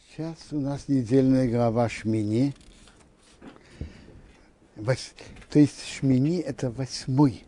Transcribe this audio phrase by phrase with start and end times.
[0.00, 2.54] Сейчас у нас недельная глава Шмини.
[4.76, 5.12] Вось,
[5.50, 7.44] то есть Шмини это восьмой.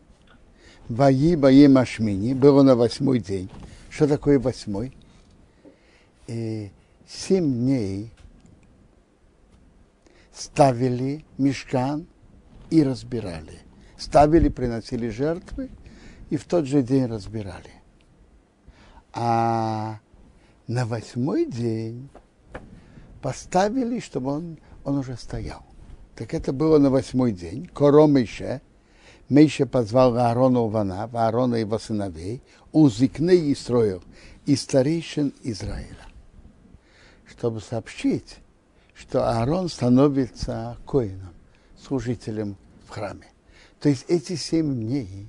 [0.88, 3.50] Ваи Баема Шмини было на восьмой день.
[3.90, 4.94] Что такое восьмой?
[6.26, 6.70] И
[7.06, 8.10] семь дней
[10.32, 12.06] ставили мешкан
[12.70, 13.60] и разбирали.
[13.96, 15.70] Ставили, приносили жертвы
[16.30, 17.72] и в тот же день разбирали.
[19.12, 20.00] А
[20.66, 22.08] на восьмой день
[23.20, 25.62] поставили, чтобы он, он уже стоял.
[26.14, 27.66] Так это было на восьмой день.
[27.72, 28.60] Коро Мейше.
[29.28, 32.42] Мейше позвал Аарона Увана, Аарона и его сыновей,
[32.72, 34.02] узикны и строил,
[34.46, 36.06] и старейшин Израиля.
[37.26, 38.38] Чтобы сообщить,
[38.94, 41.34] что Аарон становится коином,
[41.78, 42.56] служителем
[42.86, 43.26] в храме.
[43.80, 45.28] То есть эти семь дней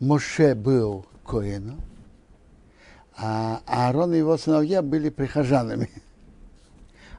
[0.00, 1.80] Моше был коином,
[3.16, 5.88] а Аарон и его сыновья были прихожанами.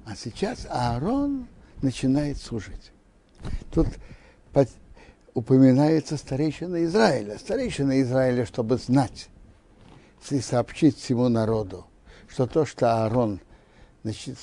[0.06, 1.48] А сейчас Аарон
[1.82, 2.92] начинает служить.
[3.72, 3.88] Тут
[5.34, 7.38] упоминается старейшина Израиля.
[7.38, 9.30] Старейшина Израиля, чтобы знать
[10.30, 11.86] и сообщить всему народу,
[12.28, 13.40] что то, что Аарон
[14.04, 14.38] значит,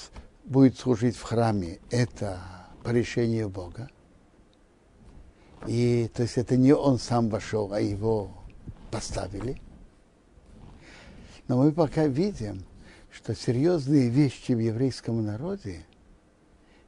[0.44, 2.40] будет служить в храме, это
[2.82, 3.88] по решению Бога.
[5.66, 8.30] И то есть это не он сам вошел, а его
[8.90, 9.60] поставили.
[11.48, 12.64] Но мы пока видим,
[13.10, 15.84] что серьезные вещи в еврейском народе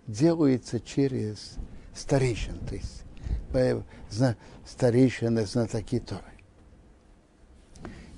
[0.07, 1.55] делаются через
[1.95, 3.05] старейшин, то есть
[4.67, 6.23] старейшины знатоки Торы.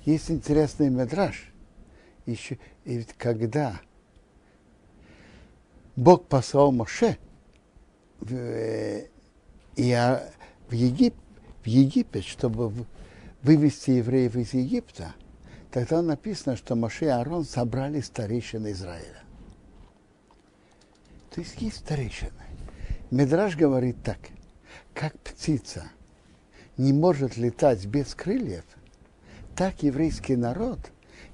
[0.05, 1.51] Есть интересный медраж,
[2.25, 3.81] еще, и ведь когда
[5.95, 7.17] Бог послал Моше
[8.19, 8.33] в,
[9.75, 9.93] и,
[10.67, 11.15] в, Егип,
[11.63, 12.71] в Египет, чтобы
[13.41, 15.15] вывести евреев из Египта,
[15.75, 19.23] тогда написано, что Моше и Аарон собрали старейшин Израиля.
[21.31, 22.31] То есть есть старейшины.
[23.11, 24.19] Медраж говорит так,
[24.93, 25.91] как птица
[26.77, 28.63] не может летать без крыльев,
[29.53, 30.79] так еврейский народ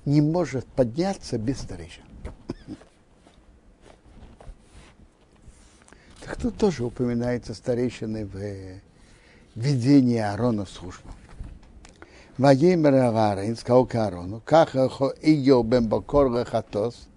[0.06, 2.04] не может подняться без старейшин.
[6.26, 8.82] Так тут тоже упоминается старейшины в
[9.54, 11.12] ведении Аарона в службу.
[12.42, 17.08] Ваемер Агарин сказал к Аарону, как Ио бен Бакор Хатос,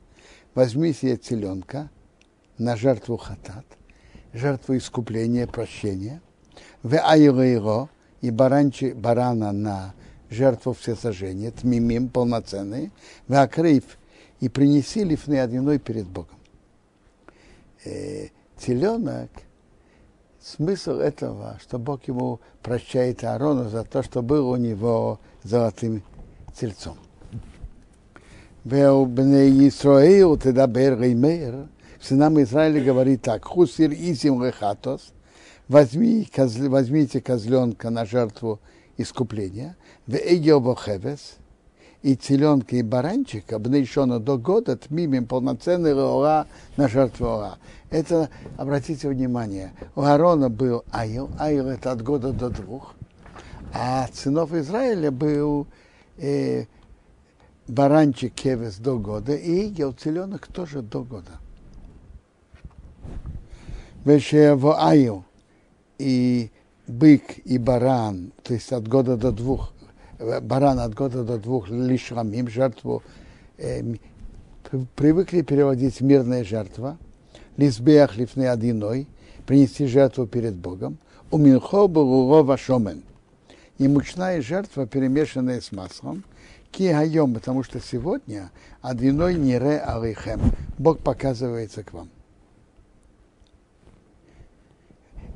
[0.55, 1.89] возьми себе теленка
[2.59, 3.65] на жертву хатат,
[4.35, 6.21] жертву искупления, прощения,
[6.83, 7.89] в айро
[8.21, 9.95] и баранчи, барана на
[10.29, 12.93] жертву всесожжения, тмимим полноценные,
[13.27, 13.97] в акрейф
[14.41, 16.37] и принеси лифны одиной перед Богом.
[17.87, 19.31] Э, теленок–
[20.45, 26.03] смысл этого, что Бог ему прощает Аарону за то, что был у него золотым
[26.55, 26.99] тельцом.
[28.65, 30.97] Исраил тогда Бер
[32.01, 35.13] сынам Израиля говорит так, хусир изим рехатос,
[35.69, 38.61] возьми, возьмите козленка на жертву
[38.97, 41.37] искупления, в Бохевес,
[42.05, 47.57] и теленка, и баранчика, обнайшено до года, тмимим полноценный ора на жертву ора.
[47.89, 48.29] Это,
[48.59, 52.95] обратите внимание, у Аарона был Аил, Аил это от года до двух,
[53.73, 55.67] а сынов Израиля был
[56.19, 56.67] э,
[57.69, 61.41] баранчик Кевес до года, и Игел, теленок тоже до года.
[64.05, 65.25] Вешево Аил
[65.97, 66.51] и
[66.87, 69.74] бык и баран, то есть от года до двух,
[70.19, 73.03] баран от года до двух лишь рамим, жертву,
[73.59, 73.83] э,
[74.97, 76.99] привыкли переводить мирная жертва,
[77.57, 79.07] лизбеях лифны одиной,
[79.47, 80.99] принести жертву перед Богом,
[81.31, 83.03] у минхо был шомен.
[83.79, 86.23] И мучная жертва, перемешанная с маслом,
[86.71, 88.51] ки хайом, потому что сегодня
[88.83, 90.41] одиной не ре алейхем.
[90.79, 92.09] Бог показывается к вам.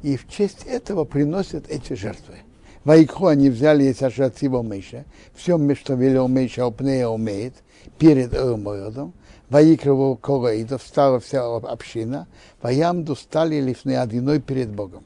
[0.03, 2.37] И в честь этого приносят эти жертвы.
[2.85, 7.55] Вайкху они взяли эти ашатива Мейша, все, что велел Мейша, Опнея умеет,
[7.99, 9.13] перед Элмоедом,
[9.51, 12.27] Ваикрову Кораида, встала вся община,
[12.63, 15.05] Ваямду стали лифны одиной перед Богом.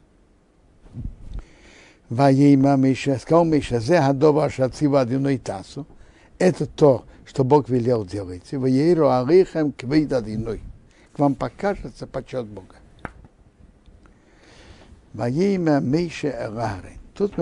[2.08, 5.86] Ваейма Миша, сказал Миша, зе гадова шацива одиной тасу,
[6.38, 8.52] это то, что Бог велел делать.
[8.52, 10.60] Ваейру алейхем квейд одиной.
[11.14, 12.76] К вам покажется почет Бога.
[15.14, 17.01] Ваейма Миша Эларе.
[17.22, 17.34] Тут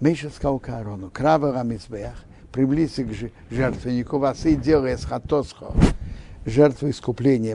[0.00, 3.10] Миша сказал к Аарону, крава рамизбеях, приблизься к
[3.50, 5.74] жертвеннику, вас и делай с хатосхо,
[6.46, 7.54] жертву искупления,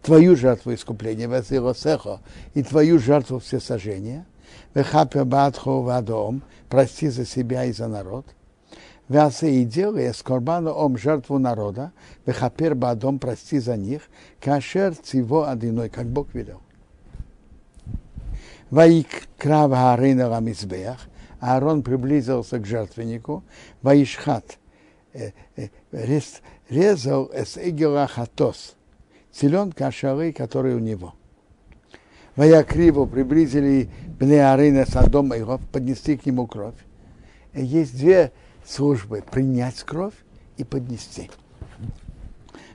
[0.00, 2.20] твою жертву искупления, васиросехо,
[2.54, 4.24] и твою жертву всесожжения,
[4.72, 8.24] вехапе бадхо вадом, прости за себя и за народ,
[9.06, 11.92] Вяса и делая с корбана ом жертву народа,
[12.24, 14.08] вехапер бадом прости за них,
[14.40, 16.63] кашер циво одиной, как Бог велел.
[18.74, 20.98] Ваикрав Аарона Рамизбех,
[21.38, 23.44] Аарон приблизился к жертвеннику,
[23.82, 24.58] Ваишхат,
[26.68, 28.74] резал с Игела Хатос,
[29.30, 31.14] селенка Ашары, который у него.
[32.34, 33.88] Ваякриву приблизили
[34.18, 36.74] Бне Арина Садом и поднесли к нему кровь.
[37.54, 38.32] Есть две
[38.66, 40.14] службы– принять кровь
[40.56, 41.30] и поднести.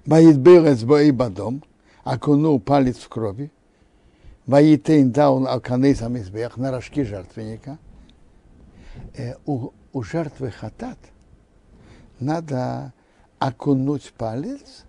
[0.05, 1.61] Ваидберец Боибадом
[2.05, 3.51] окунул палец в крови,
[4.49, 7.77] Ваитейн дал алканей самизбех на рожки жертвенника.
[9.45, 10.97] У, у жертвы хатат
[12.19, 12.91] надо
[13.37, 14.85] окунуть палец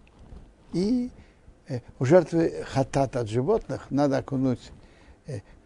[0.72, 1.10] и
[1.98, 4.72] у жертвы хатат от животных надо окунуть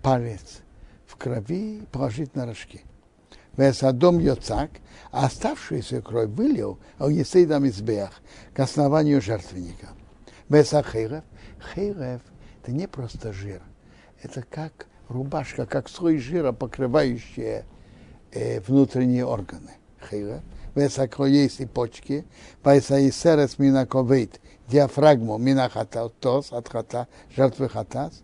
[0.02, 0.62] палец
[1.06, 2.82] в крови и положить на рожки.
[3.56, 4.70] Весадом йоцак,
[5.12, 8.11] а оставшуюся кровь вылил а Есейдам избех
[8.55, 9.90] к основанию жертвенника.
[10.49, 11.23] Веса хейрев,
[11.73, 12.23] хейрев
[12.61, 13.62] это не просто жир,
[14.25, 17.65] это как рубашка, как слой жира, покрывающая
[18.32, 19.73] э, внутренние органы.
[20.11, 20.43] Хейрев.
[20.75, 22.25] Весакро есть и почки,
[22.65, 28.23] веса и серес минаковейт, диафрагму минахата, тос, от хата, жертвы хатас,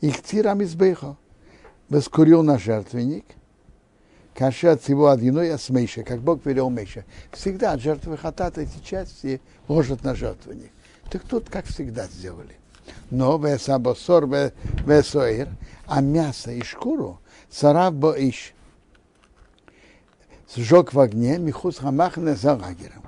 [0.00, 1.16] и ктирам избехо.
[1.90, 3.26] Воскурил на жертвенник–
[4.34, 7.04] Каша от всего одиной Мейша, как Бог велел Мейша.
[7.32, 10.70] Всегда от жертвы хатата эти части ложат на жертвенник.
[11.10, 12.56] Так тут, как всегда, сделали.
[13.10, 15.48] Но весабосор весоир,
[15.86, 17.20] а мясо и шкуру
[17.50, 18.54] сарав боиш.
[20.54, 23.04] Сжег в огне михус хамахне за лагером.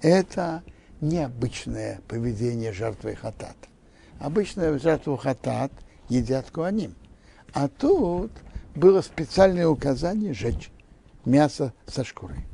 [0.00, 0.62] Это
[1.00, 3.56] необычное поведение жертвы хатат.
[4.18, 5.72] Обычно жертву хатат
[6.08, 6.94] едят куаним.
[7.54, 8.30] А тут
[8.74, 10.70] было специальное указание жечь
[11.24, 12.46] мясо со шкурой.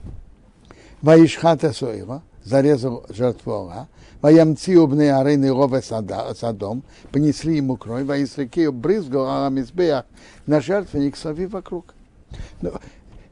[1.02, 3.88] Ваишхата Сойва зарезал жертву Ора,
[4.20, 6.82] Ваямци убны арейны рове садом,
[7.12, 10.06] понесли ему кровь, Ваисрекею брызгал Арамизбеях
[10.46, 11.94] на жертвенник сови вокруг.
[12.60, 12.72] Но,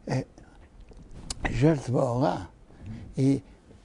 [0.06, 0.25] э,
[1.50, 2.49] жертва Ора,
[3.17, 3.43] и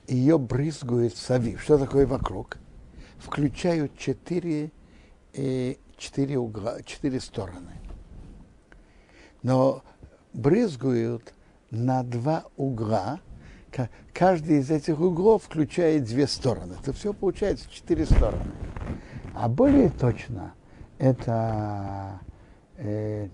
[0.07, 1.57] ее брызгают сови.
[1.57, 2.57] Что такое вокруг?
[3.17, 4.71] Включают четыре,
[5.33, 7.81] э, четыре, угла, четыре стороны
[9.43, 9.83] но
[10.33, 11.33] брызгают
[11.69, 13.19] на два угла.
[14.13, 16.75] Каждый из этих углов включает две стороны.
[16.81, 18.51] Это все получается четыре стороны.
[19.33, 20.53] А более точно
[20.97, 22.19] это
[22.77, 23.29] э,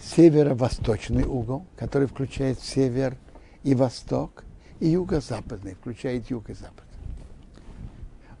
[0.00, 3.16] северо-восточный угол, который включает север
[3.62, 4.44] и восток,
[4.80, 6.84] и юго-западный, включает юг и запад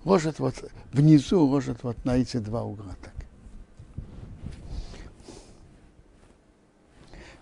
[0.04, 0.54] ложат вот
[0.92, 3.13] внизу, ложат вот на эти два угла так.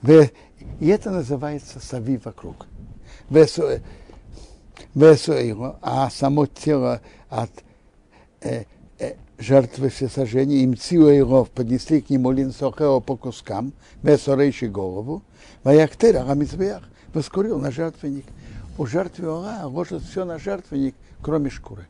[0.03, 2.67] И это называется сави вокруг.
[5.81, 7.01] А само тело
[7.31, 7.51] от
[8.41, 8.65] э,
[8.99, 13.73] э, жертвы всесожжения, им циуэйров поднесли к нему линсохео по кускам,
[14.03, 15.23] весорейши голову,
[15.63, 16.83] ваяктера амизбеях,
[17.15, 18.27] воскурил на жертвенник.
[18.79, 21.87] У жертвы Ора ложат все на жертвенник, кроме шкуры.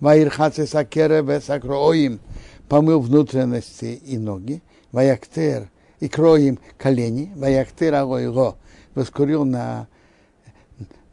[0.00, 2.20] Ваирхаце сакера весакроим,
[2.68, 4.62] помыл внутренности и ноги,
[4.92, 5.68] ваяктер
[6.00, 8.56] и кроим колени, ваяктер агойго,
[8.94, 9.88] воскурил на,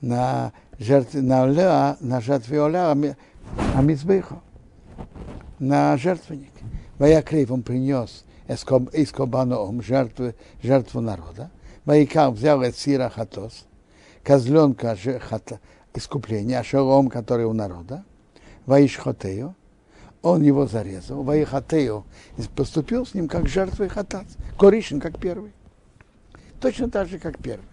[0.02, 3.16] на жертве, на олеа, на жертве олеа,
[3.76, 4.42] амизбейхо,
[5.60, 6.52] на жертвенник.
[6.98, 11.50] Ваякрив он принес из кобаном жертву, жертву народа.
[11.86, 13.66] Ваикар взял от сира хатос,
[14.24, 14.98] козленка
[15.94, 18.04] искупления, шалом, который у народа,
[18.66, 19.56] Ваишхотею,
[20.24, 22.06] он его зарезал, Ваихатею,
[22.56, 24.26] поступил с ним как жертвой хатат,
[24.58, 25.52] Коришин как первый.
[26.60, 27.68] Точно так же, как первый.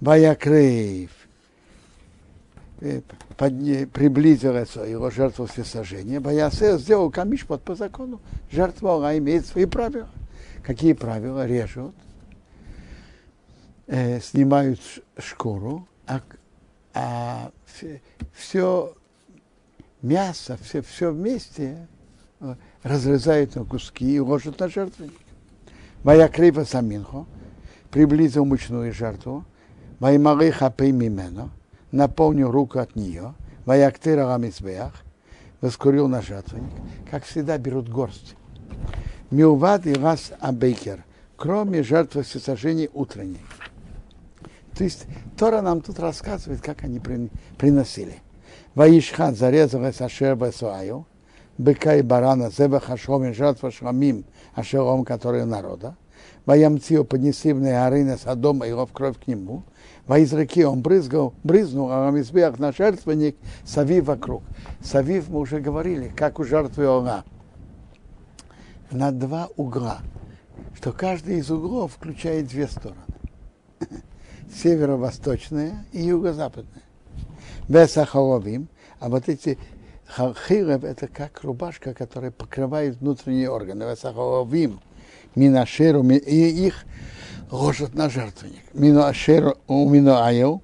[0.00, 1.10] Ваякрейв
[3.36, 6.20] приблизилась его жертву всесожжения.
[6.20, 8.18] Ваясе сделал камишпот по закону.
[8.50, 10.08] Жертва она имеет свои правила.
[10.62, 11.46] Какие правила?
[11.46, 11.94] Режут,
[13.86, 14.80] э, снимают
[15.18, 16.22] шкуру, а,
[16.94, 17.50] а
[18.32, 18.94] все
[20.02, 21.86] мясо, все, все вместе
[22.40, 25.20] э, разрезают на куски и ложат на жертвенник.
[26.02, 27.26] Моя крива саминхо
[27.90, 29.44] приблизил мучную жертву,
[29.98, 31.50] мои малы хапей мимено,
[31.92, 33.34] наполнил руку от нее,
[33.66, 34.94] моя ктыра рамисбеях,
[35.60, 36.72] воскурил на жертвенник,
[37.10, 38.34] как всегда берут горсть.
[39.30, 41.04] Милвад и раз абейкер,
[41.36, 43.44] кроме жертвы всесожжения утренней.
[44.76, 47.00] То есть Тора нам тут рассказывает, как они
[47.58, 48.22] приносили.
[48.74, 51.06] Ваишхан зарезал Ашер Бесуаю,
[51.58, 54.24] быка и барана, зеба хашомин, жертва шрамим,
[54.54, 55.96] ашером, который народа.
[56.46, 59.62] Ваямцио поднесли в Неарына Содома его в кровь к нему.
[60.06, 64.42] Во из реки он брызгал, брызнул, а Мизбех на жертвенник, Савив вокруг.
[64.82, 67.24] Савив, мы уже говорили, как у жертвы Ора.
[68.90, 69.98] На два угла,
[70.74, 73.00] что каждый из углов включает две стороны.
[74.54, 76.82] Северо-восточная и юго-западная.
[77.70, 79.56] Бесахаловим, а вот эти
[80.16, 83.84] хирев это как рубашка, которая покрывает внутренние органы.
[83.84, 84.80] Весахаловим,
[85.36, 86.84] минашеру, и их
[87.48, 88.74] ложат на жертвенник.
[88.74, 90.62] Мину ашеру у мину аю,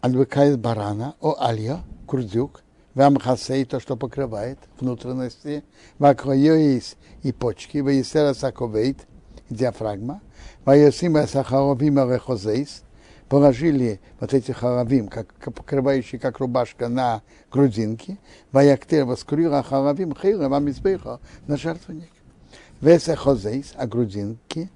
[0.00, 2.62] отвыкает барана, о алья, курдюк,
[2.94, 5.64] вамхасей, то, что покрывает внутренности,
[5.98, 8.98] вакроёис и почки, ваисера саковейт,
[9.50, 10.20] диафрагма,
[10.64, 12.84] ваесима сахаровима рехозейс,
[13.28, 18.18] положили вот эти харавим, как, покрывающие как рубашка на грудинке,
[18.52, 22.10] ваяктер воскурила харавим хейра вамизбейха на жертвенник.
[22.80, 24.70] Веса хозейс, а грудинки,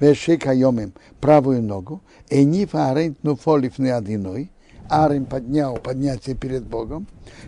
[0.00, 4.50] вешек айомим, правую ногу, и не фарент нуфолив не одиной,
[4.90, 7.06] Арим поднял поднятие перед Богом,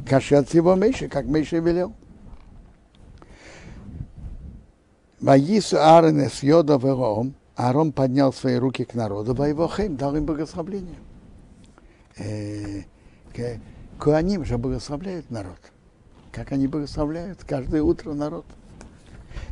[0.08, 1.94] кашет его Мейши, как Мейши велел.
[5.20, 10.96] Ваису Аарон с Йода Вером, Аарон поднял свои руки к народу, Ваевохем дал им благословление.
[12.16, 12.84] Э,
[13.98, 15.58] Куаним же благословляют народ.
[16.32, 18.46] Как они благословляют каждое утро народ.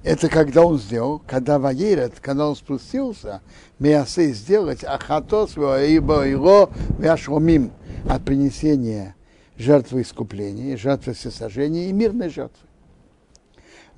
[0.04, 3.42] Это когда он сделал, когда Ваерет, когда он спустился,
[3.78, 7.72] Меасы сделать Ахатос, ибо его Вяшромим
[8.08, 9.16] от принесения
[9.58, 12.67] жертвы искупления, жертвы всесожжения и мирной жертвы.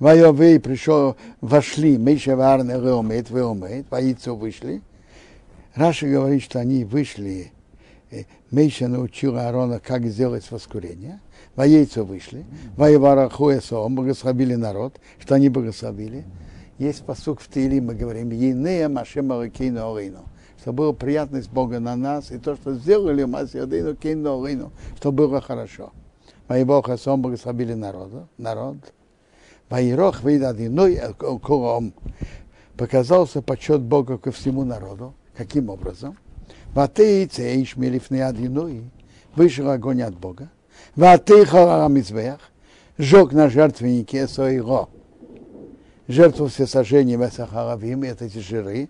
[0.01, 4.81] Вайовей пришел, вошли, Мейша Варне Реомет, Веомет, Ваицу вышли.
[5.75, 7.51] Раша говорит, что они вышли,
[8.49, 11.19] Мейша научил Аарона, как сделать воскурение.
[11.55, 12.45] Воейцу вышли,
[12.77, 16.25] Воеварахуэсом, благословили народ, что они благословили.
[16.79, 20.23] Есть посук в Тиле, мы говорим, Енея Машем Аракейну Орейну,
[20.59, 25.41] что была приятность Бога на нас, и то, что сделали Масиадейну Кейну Орейну, что было
[25.41, 25.91] хорошо.
[26.47, 28.77] Воевахасом благословили народу, народ.
[29.71, 30.99] Ваирох выйдадиной
[31.41, 31.93] колом.
[32.75, 35.13] Показался почет Бога ко всему народу.
[35.35, 36.17] Каким образом?
[36.73, 38.91] Ватейце ишмелифны адиной.
[39.33, 40.49] Вышел огонь от Бога.
[40.97, 42.39] Ватейхара мизбех.
[42.97, 44.89] Жег на жертвеннике своего.
[46.09, 48.89] Жертву всесожжения Весахаравим, это эти жиры.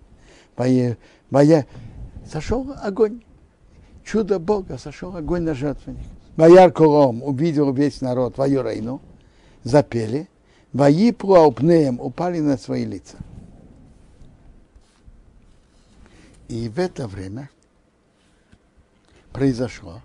[0.58, 1.66] Моя...
[2.28, 3.22] Сошел огонь.
[4.04, 6.06] Чудо Бога, сошел огонь на жертвенник.
[6.38, 9.00] Ваяр Колом увидел весь народ, Ваюрейну,
[9.64, 10.28] запели.
[10.74, 13.18] Ваипру аупнеем упали на свои лица.
[16.48, 17.50] И в это время
[19.32, 20.02] произошло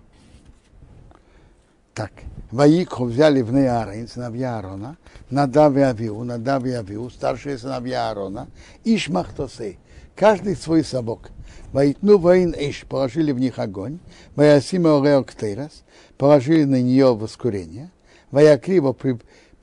[1.93, 2.11] так.
[2.51, 4.97] Ваикху взяли в Неарин, сыновья Аарона,
[5.29, 8.47] Надав и Авиу, Надав и Авиу, старшие сыновья Аарона,
[8.85, 9.79] Ишмахтосей,
[10.15, 11.31] каждый свой собок.
[11.73, 13.99] Воитну воин Иш, положили в них огонь,
[14.35, 15.83] Ваясима Орео Ктейрас,
[16.17, 17.89] положили на нее воскурение,
[18.31, 18.93] Ваякриво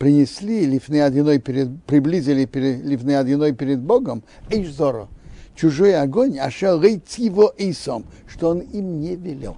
[0.04, 5.08] принесли лифны одиной перед, приблизили перед, лифны одиной перед Богом, Эйшзоро,
[5.56, 9.56] чужой огонь, а его Исом, что он им не велел.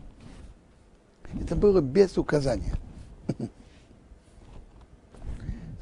[1.34, 2.74] Это было без указания.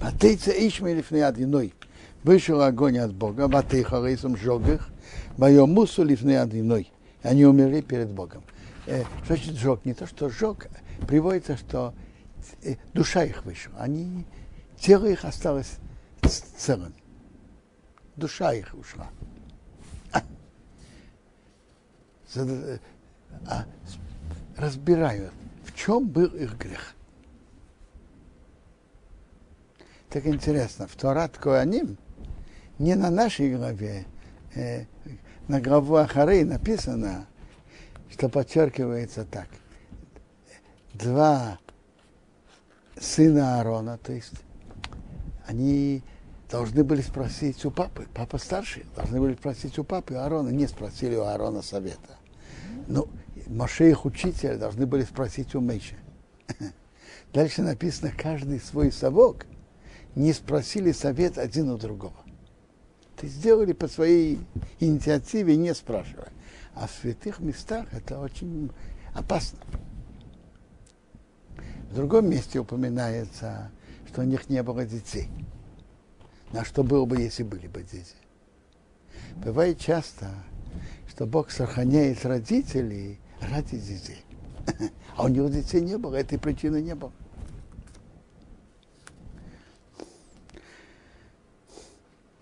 [0.01, 1.75] Ватейца Ишмей лифны одиной.
[2.23, 4.89] Вышел огонь от Бога, Ватейха Рейсом сжег их,
[5.37, 6.91] Вайомусу лифны одиной.
[7.23, 8.43] Они умерли перед Богом.
[8.87, 9.85] Э, что значит сжег?
[9.85, 10.69] Не то, что сжег,
[11.07, 11.93] приводится, что
[12.63, 13.75] э, душа их вышла.
[13.79, 14.25] Они
[14.85, 15.79] Тело их осталось
[16.59, 16.95] целым.
[18.17, 19.09] Душа их ушла.
[20.13, 20.23] А,
[23.47, 23.65] а,
[24.59, 25.33] разбирают,
[25.65, 26.95] в чем был их грех.
[30.11, 31.97] Так интересно, в Торат Коаним
[32.79, 34.05] не на нашей главе,
[34.55, 34.85] э,
[35.49, 37.27] на главу Ахары написано,
[38.11, 39.49] что подчеркивается так.
[40.93, 41.59] Два
[43.01, 44.35] сына Аарона, то есть
[45.47, 46.03] они
[46.51, 51.17] должны были спросить у папы, папа старший, должны были спросить у папы Аарона, не спросили
[51.17, 52.19] у Аарона совета.
[52.87, 53.09] Ну,
[53.47, 55.97] Моше их учитель должны были спросить у Мейши.
[57.33, 59.47] Дальше написано, каждый свой совок
[60.15, 62.15] не спросили совет один у другого.
[63.17, 64.41] Ты сделали по своей
[64.81, 66.29] инициативе, не спрашивая.
[66.75, 68.71] А в святых местах это очень
[69.15, 69.59] опасно.
[71.91, 73.71] В другом месте упоминается
[74.15, 75.29] что у них не было детей.
[76.53, 78.15] На что было бы, если были бы дети?
[79.45, 80.31] Бывает часто,
[81.09, 84.25] что Бог сохраняет родителей ради детей.
[85.17, 87.13] А у него детей не было, этой причины не было.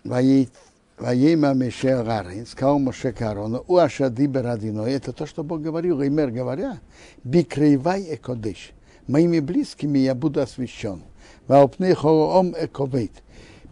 [0.03, 6.29] Ваема Меше Гарин, сказал Моше Карону, у Ашади Берадино, это то, что Бог говорил, Имер
[6.29, 6.79] говоря,
[7.23, 8.73] Бикрейвай Экодыш,
[9.07, 11.01] моими близкими я буду освящен.
[11.47, 13.23] Эковейт,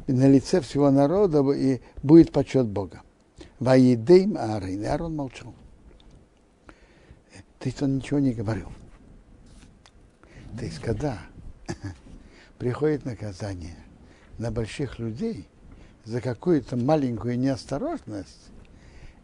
[0.08, 3.01] на лице всего народа и будет почет Бога.
[3.60, 5.53] Ваидейм Аарон, и Аарон молчал.
[7.60, 8.70] То есть он ничего не говорил.
[10.58, 11.20] То есть когда
[12.58, 13.77] приходит наказание
[14.38, 15.48] на больших людей
[16.03, 18.50] за какую-то маленькую неосторожность,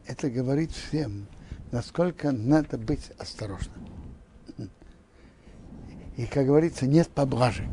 [0.06, 1.28] это говорит всем,
[1.72, 3.88] насколько надо быть осторожным.
[6.16, 7.68] И, как говорится, нет поблажек.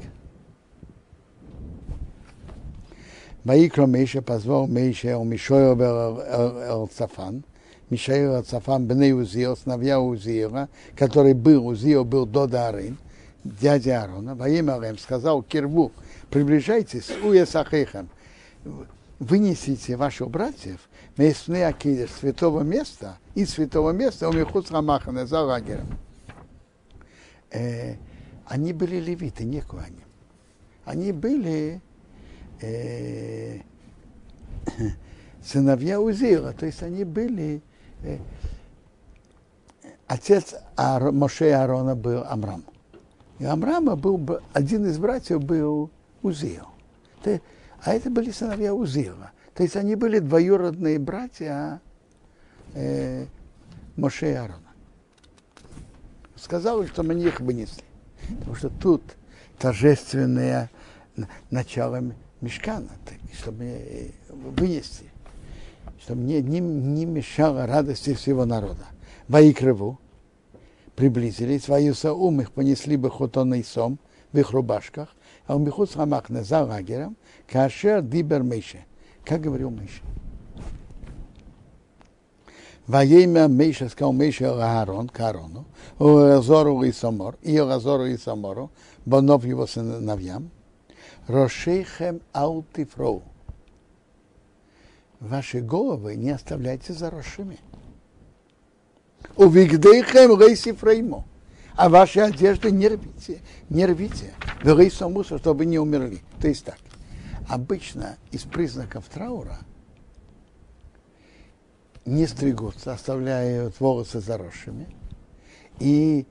[3.44, 7.44] Ваикро Мейша позвал Мейша у Мишоя Эл-Цафан,
[7.90, 12.96] Мишаил Эл-Цафан Бней Узио, сыновья Узиила, который был, Узио был до Дарын,
[13.44, 15.92] дядя Аарона, во имя Рем сказал Кирву,
[16.30, 18.08] приближайтесь, Уесахейхам,
[19.18, 20.80] вынесите ваших братьев
[21.18, 25.98] местные акидер святого места и святого места у Михуц Рамахана за лагерем.
[27.50, 27.96] Э,
[28.46, 29.62] они были левиты, не.
[30.86, 31.82] Они были
[32.61, 33.61] э,
[35.42, 37.62] сыновья Узила, то есть они были
[38.02, 38.18] э,
[40.06, 42.64] отец Ар, Моше Аарона был Амрам.
[43.38, 45.90] И Амрама был, один из братьев был
[46.23, 46.68] Узил.
[47.84, 49.32] А это были сыновья Узила.
[49.54, 51.80] То есть они были двоюродные братья
[52.75, 53.26] э,
[53.96, 54.61] Моше и Аарона.
[56.37, 57.84] Сказал, что мы их вынесли.
[58.38, 59.02] Потому что тут
[59.58, 60.70] торжественное
[61.50, 62.02] начало
[62.44, 62.90] мешкана,
[63.32, 65.04] чтобы э, вынести,
[66.00, 68.86] чтобы не, не, не мешало радости всего народа.
[69.28, 69.98] Воикрыву
[70.94, 71.68] приблизились,
[72.04, 73.98] ум их понесли бы хотон и сом
[74.32, 75.08] в их рубашках,
[75.46, 77.16] а у Михус Рамахна за лагерем,
[77.50, 78.84] кашер дибер Мейше,
[79.24, 80.02] как говорил Мейше.
[82.86, 85.64] Воемя Мейша сказал Мейша Аарон, к Аарону,
[85.98, 88.70] Разору и Самор, и Разору и Самору,
[89.07, 90.50] бонов его сыновьям,
[91.26, 93.22] Рошейхем аутифроу.
[95.20, 97.58] Ваши головы не оставляйте заросшими.
[99.37, 101.24] Увигдейхем рейсифреймо
[101.76, 104.32] а ваши одежды не рвите, не рвите,
[105.08, 106.22] мусор, чтобы не умерли.
[106.40, 106.78] То есть так,
[107.48, 109.58] обычно из признаков траура
[112.04, 114.87] не стригутся, оставляют волосы заросшими
[115.80, 116.26] и,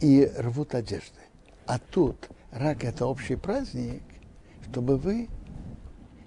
[0.00, 1.20] и рвут одежды.
[1.66, 4.02] А тут рак это общий праздник,
[4.70, 5.28] чтобы вы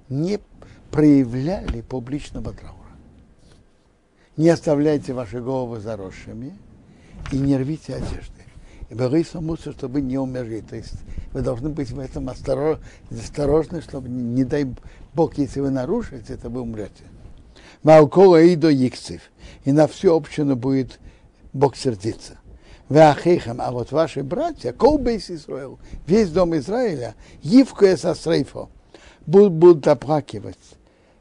[0.10, 0.39] не
[0.91, 2.77] проявляли публичного траура.
[4.38, 6.57] Не оставляйте ваши головы заросшими–
[7.31, 8.41] и не рвите одежды.
[8.89, 10.62] И борись мусор, чтобы не умерли.
[10.62, 10.93] То есть
[11.31, 14.67] вы должны быть в этом осторожны, чтобы, не дай
[15.13, 17.03] Бог, если вы нарушите, это вы умрете.
[17.84, 19.21] Маукола и до Икцев.
[19.63, 20.99] И на всю общину будет
[21.53, 22.38] Бог сердиться.
[22.91, 28.69] Веахейхам, а вот ваши братья, Колбейс Израил, весь дом Израиля, Евкуя со Стрейфо,
[29.25, 30.58] будут, будут оплакивать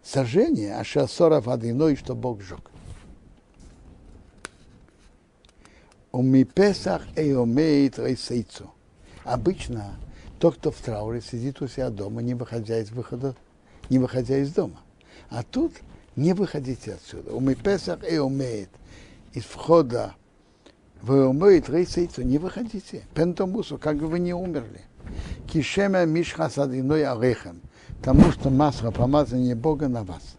[0.03, 2.73] сожжение, а шасора водяной, что Бог сжег.
[6.11, 8.73] Уми Песах Эйомеит Рейсейцу.
[9.23, 9.95] Обычно
[10.41, 13.37] тот, кто в трауре, сидит у себя дома, не выходя из выхода,
[13.91, 14.81] не выходя из дома.
[15.29, 15.75] А тут
[16.17, 17.33] не выходите отсюда.
[17.33, 18.71] Уми Песах Эйомеит.
[19.35, 20.15] Из входа
[21.03, 23.05] в Эйомеит Рейсейцу не выходите.
[23.15, 24.83] Пентомусу, как бы вы не умерли.
[25.47, 27.61] Кишема Мишха Садиной Арехем.
[28.03, 30.37] Тому, что масло помазание Бога на вас.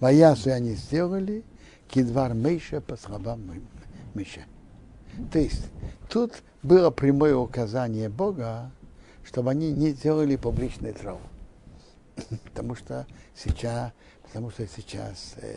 [0.00, 1.44] Ваясу они сделали,
[1.88, 3.40] Кидвар Мейша по словам
[4.14, 4.44] Миша.
[5.32, 5.66] То есть
[6.08, 8.70] тут было прямое указание Бога,
[9.22, 11.20] чтобы они не делали публичный траур.
[12.44, 15.56] Потому что сейчас, потому что сейчас э,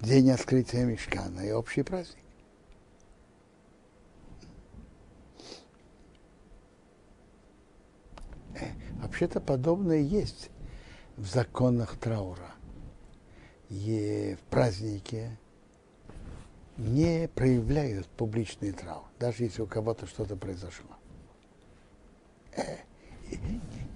[0.00, 2.24] день открытия мешкана и общий праздник.
[8.54, 8.70] Э,
[9.02, 10.50] вообще-то подобное есть
[11.16, 12.52] в законах траура.
[13.68, 15.36] И в празднике
[16.76, 20.90] не проявляют публичный траур, даже если у кого-то что-то произошло.
[22.56, 22.76] Э,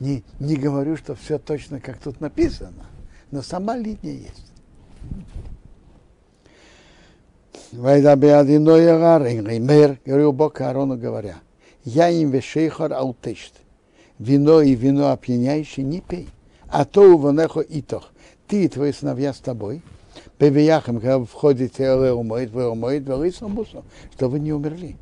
[0.00, 2.86] не, не говорю, что все точно, как тут написано,
[3.30, 4.52] но сама линия есть.
[10.04, 11.36] Говорил Бог Аарону, говоря,
[11.84, 13.54] я им вешейхор аутешт,
[14.18, 16.28] вино и вино опьяняющее не пей,
[16.68, 18.10] а то у ванехо итох,
[18.48, 19.82] ты и твои сыновья с тобой–
[20.38, 24.96] Бевияхам, когда вы входите в умоет, вы умоет, вы что вы не умерли.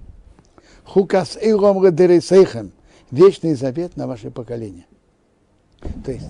[0.85, 2.73] Хукас Эйром Редересейхем,
[3.13, 4.87] вечный завет на ваше поколение.
[6.05, 6.27] То есть,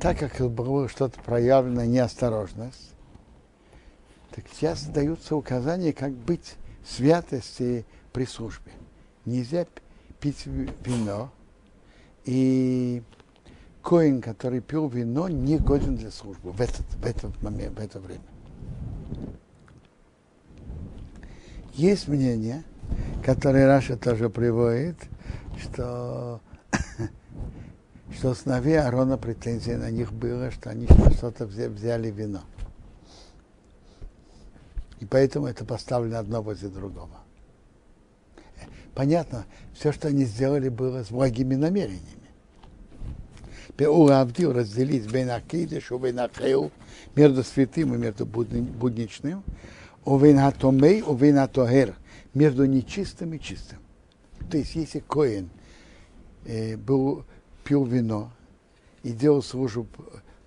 [0.00, 2.93] так как было что-то проявлено неосторожность,
[4.34, 8.72] так сейчас даются указания, как быть святости при службе.
[9.24, 9.64] Нельзя
[10.18, 11.30] пить вино,
[12.24, 13.02] и
[13.80, 18.00] коин, который пил вино, не годен для службы в этот, в этот момент, в это
[18.00, 18.24] время.
[21.74, 22.64] Есть мнение,
[23.24, 24.96] которое Раша тоже приводит,
[25.60, 26.40] что,
[28.18, 32.40] что сыновей Аарона претензии на них было, что они что-то взяли вино.
[35.00, 37.20] И поэтому это поставлено одно возле другого.
[38.94, 42.30] Понятно, все, что они сделали, было с благими намерениями.
[43.76, 46.70] Пеуравдил разделить бейнакидыш, бейнахеу,
[47.16, 49.42] между святым и между будничным,
[50.04, 51.96] увейнатомей, увейнатогер,
[52.34, 53.78] между нечистым и чистым.
[54.48, 55.50] То есть, если Коин
[56.44, 57.24] э, был,
[57.64, 58.30] пил вино
[59.02, 59.86] и делал службу,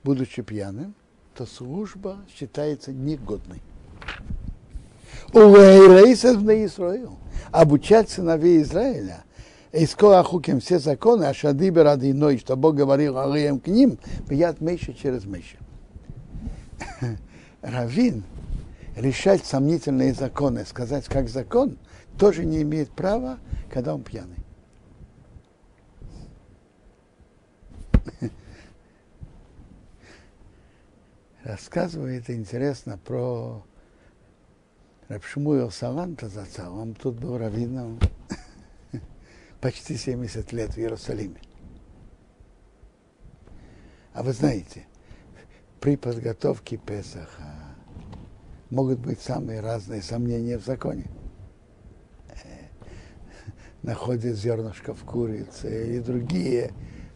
[0.04, 0.96] будучи пьяным,
[1.36, 3.62] то служба считается негодной.
[7.52, 9.24] Обучать сыновей Израиля.
[9.72, 14.94] Из Ахуким все законы, а Шадибер Адиной, что Бог говорил Алием к ним, пьят Мейша
[14.94, 15.58] через Мейша.
[17.62, 18.24] Равин
[18.96, 21.78] решать сомнительные законы, сказать как закон,
[22.18, 23.40] тоже не имеет права,
[23.72, 24.38] когда он пьяный.
[31.44, 33.64] Рассказывает интересно про
[35.10, 37.98] Рабшмуил Саланта зацал, он тут был раввином
[39.62, 41.40] почти 70 лет в Иерусалиме.
[44.14, 44.86] А вы знаете,
[45.80, 47.54] при подготовке Песаха
[48.70, 51.06] могут быть самые разные сомнения в законе.
[53.84, 56.74] Находят зернышко в курице и другие,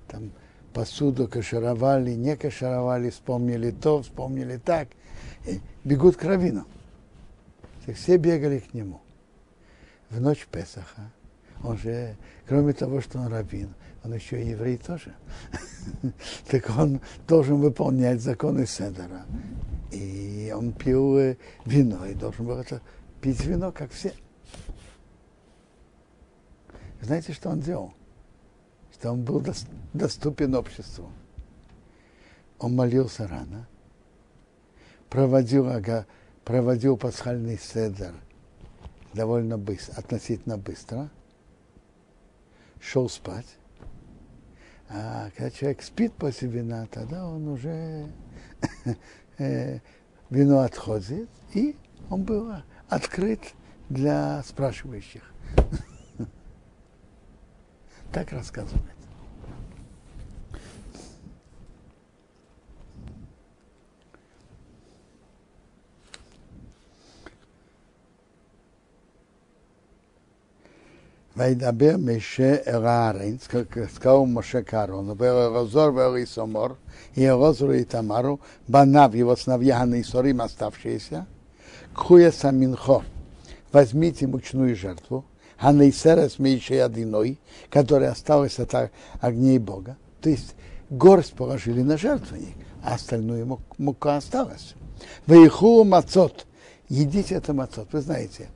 [0.07, 0.31] там
[0.73, 4.87] посуду кашировали, не кашировали, вспомнили то, вспомнили так,
[5.45, 6.23] и бегут к
[7.81, 7.97] раввину.
[7.97, 9.01] Все бегали к нему.
[10.09, 11.11] В ночь Песаха,
[11.63, 15.13] он же, кроме того, что он раввин, он еще и еврей тоже.
[16.47, 19.25] так он должен выполнять законы Седера.
[19.91, 22.81] И он пил э, вино, и должен был это
[23.21, 24.13] пить вино, как все.
[27.01, 27.93] Знаете, что он делал?
[28.93, 29.43] Что он был
[29.93, 31.09] доступен обществу.
[32.59, 33.67] Он молился рано,
[35.09, 36.05] проводил ага,
[36.43, 38.13] проводил пасхальный седер
[39.13, 41.09] довольно быстро, относительно быстро,
[42.79, 43.57] шел спать.
[44.89, 48.09] А когда человек спит после вина, тогда он уже
[49.37, 49.79] э,
[50.29, 51.77] вино отходит, и
[52.09, 52.51] он был
[52.89, 53.41] открыт
[53.89, 55.23] для спрашивающих.
[58.11, 59.00] Так рассказывает.
[71.41, 76.77] Вайдабер Меше Эраарейн, сказал Моше Карону, Велерозор Велисомор,
[77.15, 81.25] и Розору и Тамару, Банав, его сыновья Анна и Сорим, оставшиеся,
[81.95, 83.01] Кхуя Саминхо,
[83.71, 85.25] возьмите мучную жертву,
[85.57, 87.39] Ханейсера с меньшей одиной,
[87.71, 89.97] которая осталась от огней Бога.
[90.21, 90.53] То есть
[90.91, 94.75] горсть положили на жертвенник, а остальную мука осталась.
[95.25, 96.45] Вейху мацот.
[96.87, 97.87] Едите это мацот.
[97.93, 98.49] Вы знаете,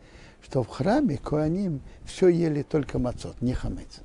[0.45, 4.01] что в храме Коаним все ели только мацот, не хамец.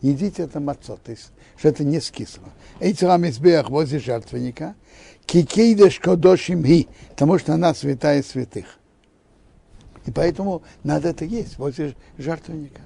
[0.00, 2.48] Едите это мацот, то есть, что это не скисло.
[2.78, 4.76] Эти рамизбех возле жертвенника,
[5.26, 8.78] кикейдеш кодошим ги, потому что она святая святых.
[10.06, 12.82] И поэтому надо это есть возле жертвенника.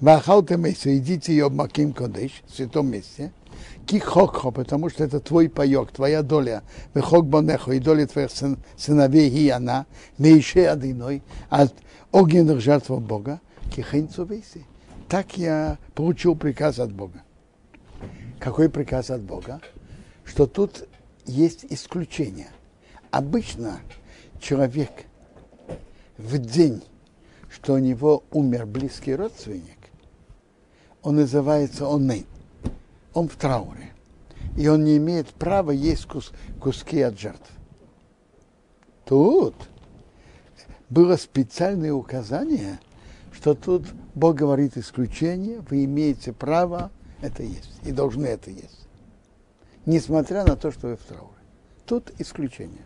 [0.00, 3.32] Вахалте мейсу, идите ее маким кодеш, в святом месте,
[3.86, 6.62] Кихокхо, потому что это твой паек, твоя доля.
[6.94, 9.86] Вехок бонехо, и доля твоих сын, сыновей и она,
[10.18, 11.74] мейше одиной, от
[12.12, 13.40] огненных жертв Бога,
[13.74, 14.64] кихенцу веси.
[15.08, 17.22] Так я получил приказ от Бога.
[18.38, 19.60] Какой приказ от Бога?
[20.24, 20.88] Что тут
[21.26, 22.48] есть исключение.
[23.10, 23.80] Обычно
[24.40, 24.90] человек
[26.16, 26.82] в день,
[27.50, 29.78] что у него умер близкий родственник,
[31.02, 32.26] он называется онейн
[33.14, 33.92] он в трауре.
[34.56, 37.50] И он не имеет права есть кус, куски от жертв.
[39.04, 39.54] Тут
[40.90, 42.78] было специальное указание,
[43.32, 46.90] что тут Бог говорит исключение, вы имеете право
[47.22, 48.86] это есть и должны это есть.
[49.86, 51.32] Несмотря на то, что вы в трауре.
[51.86, 52.84] Тут исключение.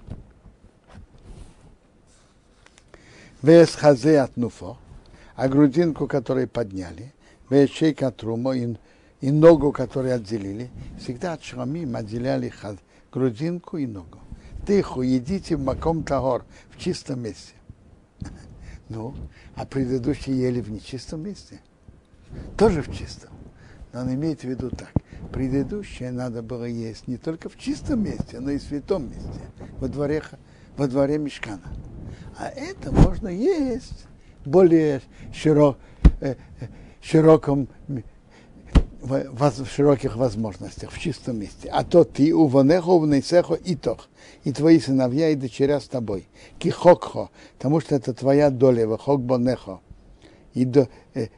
[3.43, 4.79] Вес хазе от нуфо,
[5.35, 7.13] а грудинку, которую подняли,
[7.51, 8.55] вес шейка трумо,
[9.21, 12.53] и ногу, которую отделили, всегда от шрамим отделяли
[13.13, 14.21] грудинку и ногу.
[14.67, 17.55] Тихо, едите в маком тагор, в чистом месте.
[18.89, 19.17] Ну,
[19.57, 21.59] а предыдущие ели в нечистом месте.
[22.57, 23.31] Тоже в чистом.
[23.93, 24.93] Но он имеет в виду так.
[25.33, 29.41] Предыдущее надо было есть не только в чистом месте, но и в святом месте,
[29.81, 30.23] во дворе,
[30.77, 31.63] во дворе мешкана.
[32.39, 34.07] А это можно есть
[34.45, 35.03] более
[35.33, 35.79] широк,
[36.21, 36.67] э, э
[37.03, 37.69] широком
[39.07, 41.69] в широких возможностях, в чистом месте.
[41.73, 44.09] А то ты у вонехо, в нейсехо и тох,
[44.45, 46.29] и твои сыновья и дочеря с тобой.
[46.59, 49.81] Кихокхо, потому что это твоя доля, вахок бонехо.
[50.55, 51.29] И до, э,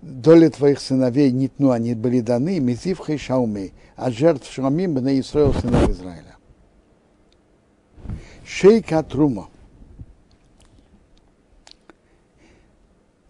[0.00, 5.52] доля твоих сыновей нитну, они были даны, мизивха и шаумей, а жертв шрамим на Исраил
[5.52, 6.36] сынов Израиля.
[8.44, 9.48] Шейка трума.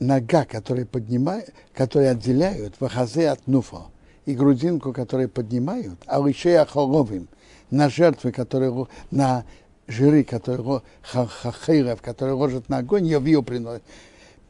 [0.01, 3.83] Нога, которая поднимают, которые отделяют вахазе от нуфа,
[4.27, 7.29] и грудинку, которые поднимают, а лишей ахоловым,
[7.71, 9.45] на жертвы, которые, на
[9.87, 13.83] жиры, которые хахиров, которые ложат на огонь, явию приносят,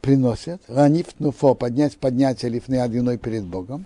[0.01, 3.85] приносят, ранив нуфо, поднять поднятие лифны одиной перед Богом,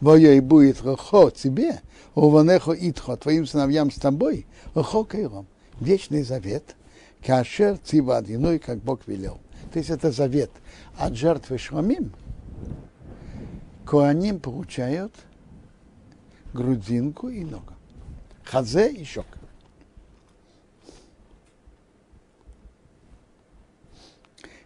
[0.00, 1.80] воя и будет рохо тебе,
[2.14, 5.46] уванехо итхо, твоим сыновьям с тобой, рохо кайром,
[5.80, 6.76] вечный завет,
[7.24, 9.38] кашер цива одиной, как Бог велел.
[9.72, 10.50] То есть это завет
[10.98, 12.12] от жертвы шламим.
[13.86, 15.14] Коаним получают
[16.52, 17.74] грудинку и ногу.
[18.44, 19.26] Хазе и щек.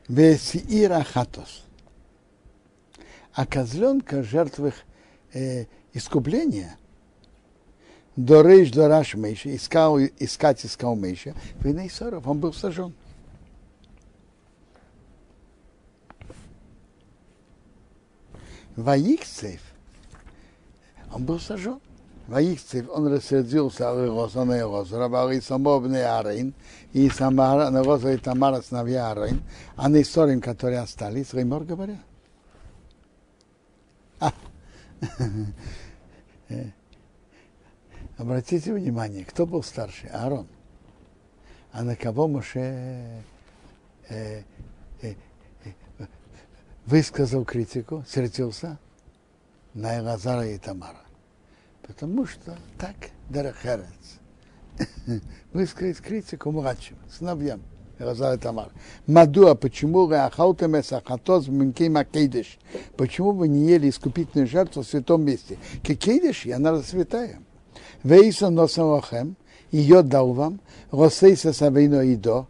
[0.08, 1.64] Весиира хатос.
[3.32, 4.72] А козленка жертвы
[5.32, 6.76] э, искупления
[8.16, 12.94] до рейш до раш Мейша, искал, искать искал Мейша, в он был сожжен.
[18.76, 19.60] Ваикцев,
[21.12, 21.80] он был сожжен.
[22.26, 26.54] Ваикцев, он рассердился על Росо на Росо, рабали само бне Арин,
[26.92, 29.42] и Самара, на Росо и Тамара сыновья Арин,
[29.76, 32.00] а на истории, которые остались, Реймор говорят.
[34.20, 34.32] А.
[38.16, 40.06] Обратите внимание, кто был старше?
[40.06, 40.46] Аарон.
[41.72, 43.22] А на кого Моше
[44.08, 44.42] э,
[46.86, 48.78] высказал критику, сердился
[49.74, 51.00] на Элазара и Тамара.
[51.82, 52.94] Потому что так
[53.28, 54.20] Дерехерец
[55.52, 57.62] высказать критику младшим, сыновьям
[57.98, 58.70] Элазара и Тамара.
[59.06, 62.58] Мадуа, почему Реахалтем Эсахатос Минкей Макейдеш?
[62.96, 65.58] Почему вы не ели искупительную жертву в святом месте?
[65.82, 67.40] Кекейдеш, и она святая.
[68.02, 69.36] Вейса носом лохем,
[69.70, 72.46] ее дал вам, Росейса Савейно и до,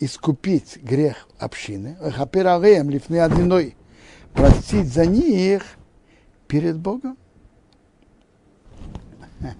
[0.00, 3.76] искупить грех общины, хаперареем лифны одиной,
[4.34, 5.62] простить за них
[6.48, 7.16] перед Богом.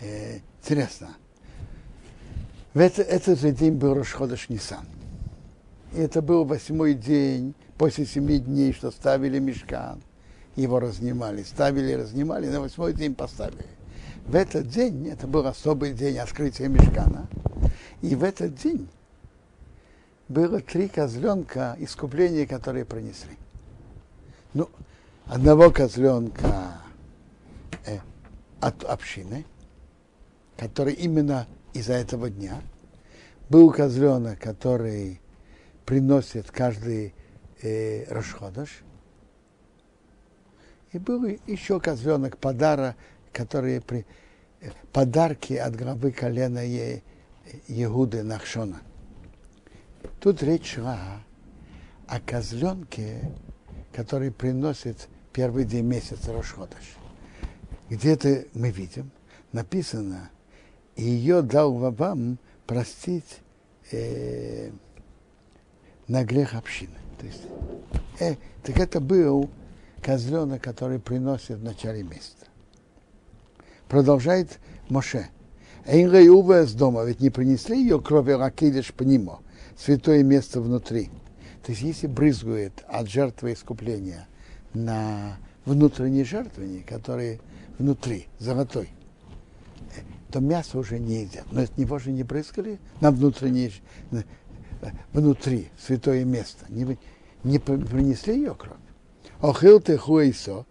[0.00, 1.16] Э, интересно.
[2.72, 4.86] В это, же день был Рошходыш Нисан.
[5.92, 10.00] И это был восьмой день после семи дней, что ставили мешкан.
[10.54, 13.66] Его разнимали, ставили разнимали, на восьмой день поставили.
[14.26, 17.28] В этот день, это был особый день открытия мешкана,
[18.02, 18.88] и в этот день
[20.28, 23.36] было три козленка искупления, которые принесли.
[24.54, 24.68] Ну,
[25.26, 26.80] одного козленка
[27.86, 27.98] э,
[28.60, 29.44] от общины,
[30.56, 32.60] который именно из-за этого дня.
[33.48, 35.20] Был козленок, который
[35.86, 37.14] приносит каждый
[37.62, 38.82] э, расходыш.
[40.92, 42.96] И был еще козленок подарок,
[43.32, 44.06] которые при,
[44.60, 46.64] э, подарки от главы колена
[47.66, 48.80] Егуды Нахшона.
[50.20, 51.22] Тут речь шла
[52.06, 53.32] о козленке,
[53.92, 56.96] который приносит первый день месяца Рошходыш.
[57.90, 59.10] Где-то мы видим,
[59.52, 60.30] написано,
[60.96, 63.38] ее дал вам простить
[63.92, 64.70] э,
[66.06, 66.96] на грех общины.
[67.18, 67.42] То есть,
[68.20, 69.50] э, так это был
[70.02, 72.46] козленок, который приносит в начале месяца.
[73.88, 74.58] Продолжает
[74.88, 75.28] Моше.
[75.88, 76.28] Эйнрей
[76.66, 79.38] с дома, ведь не принесли ее крови ракидиш по нему,
[79.76, 81.08] святое место внутри.
[81.64, 84.28] То есть если брызгует от жертвы искупления
[84.74, 87.40] на внутренней жертвенник, который
[87.78, 88.90] внутри, золотой,
[90.30, 91.46] то мясо уже не едят.
[91.52, 93.72] Но от него же не брызгали на внутренней,
[95.14, 96.66] внутри, святое место.
[96.68, 96.98] Не,
[97.44, 98.76] не принесли ее кровь.
[99.40, 100.66] Охил ты хуэйсо,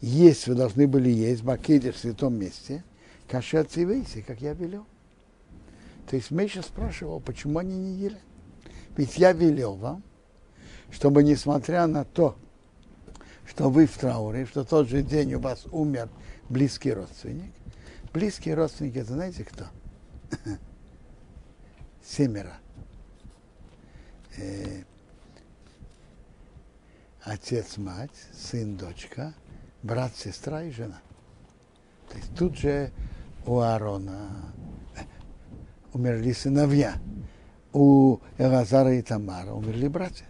[0.00, 2.82] есть вы должны были есть, бакидиш в святом месте–
[3.30, 4.84] Каша цивейси, как я велел.
[6.08, 8.18] То есть Меша спрашивал, почему они не ели.
[8.96, 10.02] Ведь я велел вам,
[10.90, 12.36] чтобы несмотря на то,
[13.46, 16.08] что вы в трауре, что тот же день у вас умер
[16.48, 17.52] близкий родственник,
[18.12, 19.66] близкие родственники, это знаете кто?
[22.04, 22.54] Семеро.
[24.38, 24.82] Э,
[27.22, 29.34] отец, мать, сын, дочка,
[29.84, 31.00] брат, сестра и жена.
[32.08, 32.90] То есть тут же
[33.50, 34.30] у Аарона
[35.92, 36.94] умерли сыновья,
[37.72, 40.26] у Элазара и Тамара умерли братья.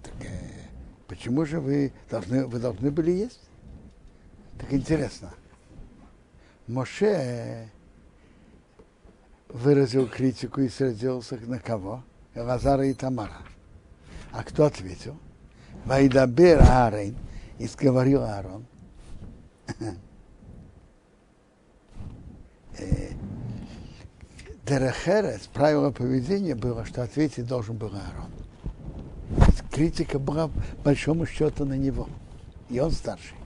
[0.00, 0.68] Так, э,
[1.08, 3.40] почему же вы должны, вы должны были есть?
[4.60, 5.34] Так интересно.
[6.68, 7.68] Моше
[9.48, 12.04] выразил критику и сердился на кого?
[12.36, 13.42] Элазара и Тамара.
[14.30, 15.16] А кто ответил?
[15.84, 17.16] Вайдабер Аарон,
[17.58, 18.66] и сказал Аарон,
[24.66, 28.30] Дерехерес, правило поведения было, что ответить должен был Аарон.
[29.70, 30.50] Критика была
[30.84, 32.08] большому счету на него.
[32.70, 33.36] И он старший.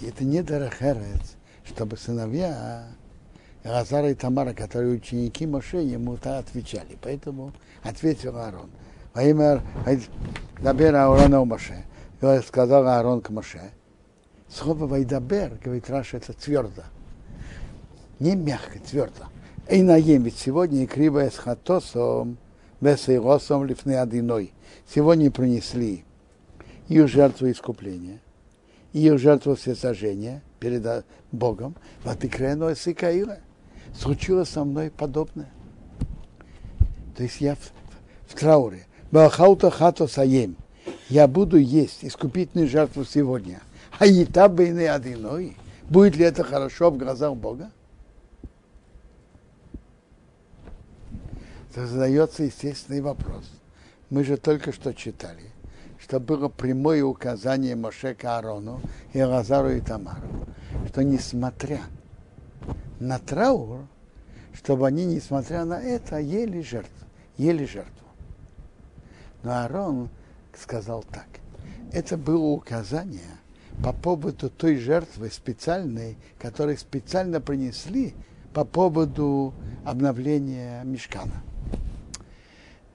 [0.00, 2.86] И это не Дерехерес, чтобы сыновья
[3.64, 6.96] Лазара и Тамара, которые ученики Моше, ему-то отвечали.
[7.02, 8.70] Поэтому ответил Аарон.
[9.12, 9.62] Во имя
[10.60, 11.84] Дабер Аарона Моше.
[12.46, 13.72] Сказал Аарон к Моше.
[14.48, 16.84] Слово Вайдабер, говорит Раша, это твердо.
[18.20, 19.24] Не мягко, твердо.
[19.70, 22.38] И наем, ведь сегодня и криво с хатосом,
[22.80, 24.52] весейросом лифны одиной.
[24.92, 26.04] Сегодня принесли
[26.88, 28.20] ее жертву искупления,
[28.92, 33.38] ее жертву всесожжения перед Богом, ватикрено сикаила.
[33.94, 35.50] Случилось со мной подобное.
[37.16, 38.86] То есть я в, в, в трауре.
[39.10, 40.56] Бахаута хато саем.
[41.08, 43.60] Я буду есть искупительную жертву сегодня.
[43.98, 45.56] А и та бы одиной.
[45.88, 47.70] Будет ли это хорошо в глазах Бога?
[51.74, 53.50] Задается естественный вопрос.
[54.10, 55.52] Мы же только что читали,
[55.98, 58.80] что было прямое указание Моше Аарону
[59.12, 60.46] и Лазару и Тамару,
[60.88, 61.80] что несмотря
[63.00, 63.86] на траур,
[64.52, 67.92] чтобы они, несмотря на это, ели жертву, ели жертву.
[69.42, 70.08] Но Аарон
[70.58, 71.26] сказал так.
[71.92, 73.38] Это было указание
[73.82, 78.14] по поводу той жертвы специальной, которую специально принесли
[78.52, 79.54] по поводу
[79.84, 81.42] обновления мешкана.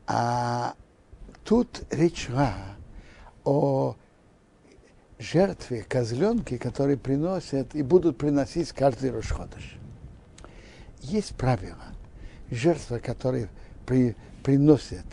[0.08, 0.76] А
[1.44, 2.54] тут речь шла
[3.44, 3.96] о
[5.20, 9.78] жертве козленки, которые приносят и будут приносить каждый Рошходыш.
[11.02, 11.78] Есть правило.
[12.52, 13.50] Жертва, которые
[13.86, 15.06] при, приносят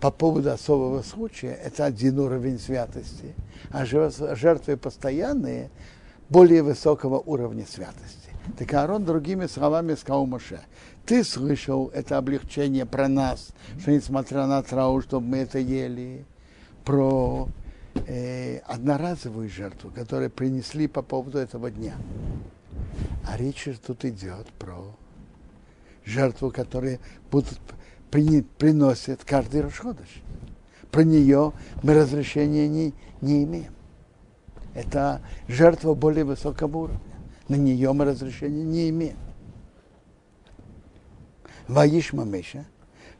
[0.00, 3.34] по поводу особого случая, это один уровень святости,
[3.70, 5.70] а жертвы постоянные
[6.28, 8.30] более высокого уровня святости.
[8.58, 10.60] Так Аарон другими словами сказал Моше,
[11.06, 16.24] ты слышал это облегчение про нас, что несмотря на траур, чтобы мы это ели,
[16.84, 17.48] про
[18.06, 21.94] э, одноразовую жертву, которую принесли по поводу этого дня.
[23.26, 24.94] А речь тут идет про
[26.04, 26.98] жертву, которую
[27.30, 27.58] будут
[28.10, 30.22] при, приносят каждый расходыш.
[30.90, 33.72] Про нее мы разрешения не, не имеем.
[34.74, 37.00] Это жертва более высокого уровня.
[37.48, 39.16] На нее мы разрешения не имеем.
[41.68, 42.66] Ваишма Меша,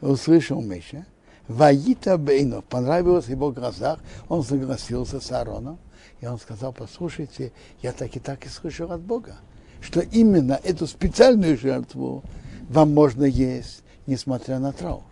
[0.01, 1.07] услышал Меша,
[1.49, 5.79] Ваита Бейнов, понравилось его глазах, он согласился с Аароном,
[6.21, 7.53] и он сказал, послушайте,
[7.83, 9.37] я так и так и слышал от Бога,
[9.81, 12.23] что именно эту специальную жертву
[12.69, 15.03] вам можно есть, несмотря на траур.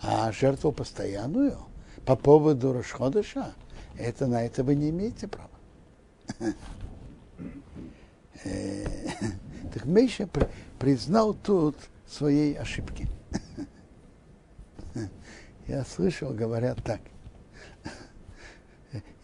[0.00, 1.58] А жертву постоянную
[2.06, 3.54] по поводу Рашходыша,
[3.96, 5.50] это на это вы не имеете права.
[8.44, 8.86] Э,
[9.74, 10.28] так Мейша
[10.78, 11.74] признал тут
[12.08, 13.08] своей ошибки.
[15.66, 17.00] Я слышал, говорят так.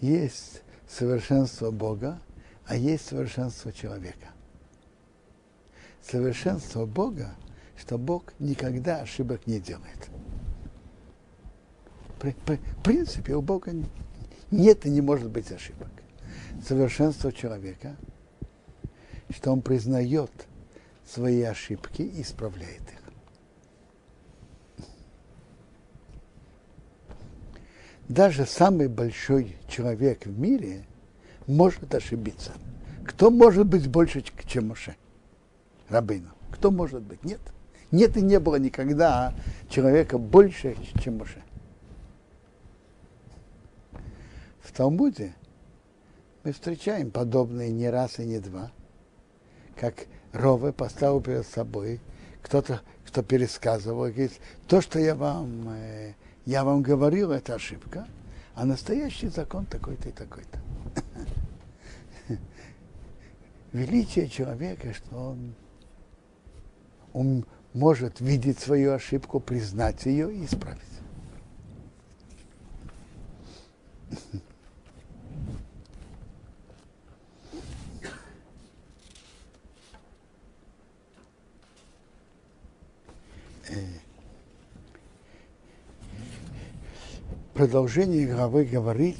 [0.00, 2.20] Есть совершенство Бога,
[2.66, 4.28] а есть совершенство человека.
[6.02, 7.34] Совершенство Бога,
[7.76, 10.10] что Бог никогда ошибок не делает.
[12.18, 13.72] В принципе, у Бога
[14.50, 15.90] нет и не может быть ошибок.
[16.66, 17.96] Совершенство человека,
[19.30, 20.30] что он признает
[21.06, 23.04] свои ошибки и исправляет их.
[28.08, 30.84] Даже самый большой человек в мире
[31.46, 32.52] может ошибиться.
[33.06, 34.96] Кто может быть больше, чем Моше?
[35.88, 36.30] Рабыну.
[36.50, 37.24] Кто может быть?
[37.24, 37.40] Нет.
[37.90, 39.34] Нет и не было никогда
[39.68, 41.42] человека больше, чем Моше.
[44.60, 45.34] В Талмуде
[46.42, 48.70] мы встречаем подобные не раз и не два,
[49.76, 52.00] как Ровы поставил перед собой
[52.42, 54.32] кто-то, кто пересказывал, говорит,
[54.66, 56.14] то, что я вам э,
[56.44, 58.06] я вам говорил, это ошибка,
[58.54, 60.60] а настоящий закон такой-то и такой-то.
[63.72, 65.54] Величие человека, что он,
[67.12, 70.82] он может видеть свою ошибку, признать ее и исправить.
[87.54, 89.16] Продолжении главы говорит,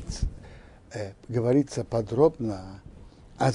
[0.93, 2.81] э, говорится подробно
[3.39, 3.51] о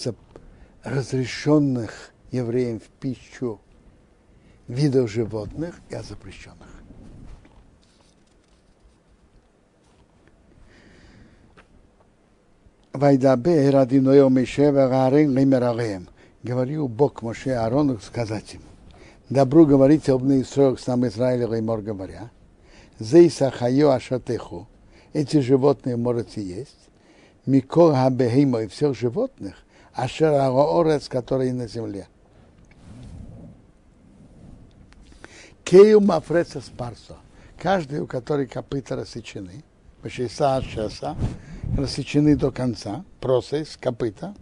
[0.83, 3.59] разрешенных евреям в пищу
[4.67, 6.67] видов животных и о запрещенных.
[12.93, 16.07] Вайдабе радиноё Мишева Гарин Лимералеем.
[16.41, 18.61] Говорил Бог Моше Аарону сказать им.
[19.29, 22.31] Добру говорите об Исраилах, сам Израиля Леймор говоря.
[22.97, 24.67] Зейса Хайо Ашатеху
[25.13, 26.89] эти животные можете есть.
[27.45, 29.55] Микор Хабехима и всех животных,
[29.93, 32.07] Ашер Аорец, которые на земле.
[35.63, 37.17] Кею Мафреца Спарсо.
[37.57, 39.63] Каждый, у которой копыта рассечены,
[40.01, 41.15] по 60 часа,
[41.77, 44.33] рассечены до конца, процесс копыта.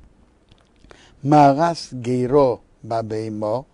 [1.24, 3.66] Марас Гейро Бабеймо,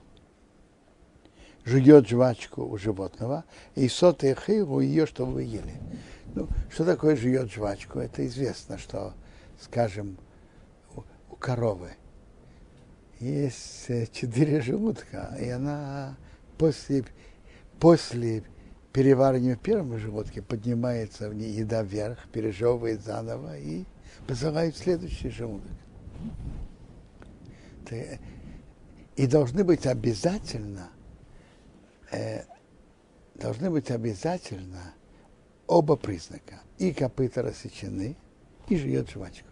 [1.65, 3.45] жует жвачку у животного,
[3.75, 5.73] и сот и хиру ее, чтобы вы ели.
[6.35, 7.99] Ну, что такое жует жвачку?
[7.99, 9.13] Это известно, что,
[9.61, 10.17] скажем,
[10.95, 11.91] у, у коровы
[13.19, 16.17] есть э, четыре желудка, и она
[16.57, 17.05] после,
[17.79, 18.43] после
[18.91, 23.85] переваривания в первом желудке поднимается в ней еда вверх, пережевывает заново и
[24.27, 25.71] посылает в следующий желудок.
[29.15, 30.89] И должны быть обязательно,
[32.13, 32.43] э,
[33.35, 34.93] должны быть обязательно
[35.67, 36.61] оба признака.
[36.77, 38.15] И копыта рассечены,
[38.67, 39.49] и жует жвачку.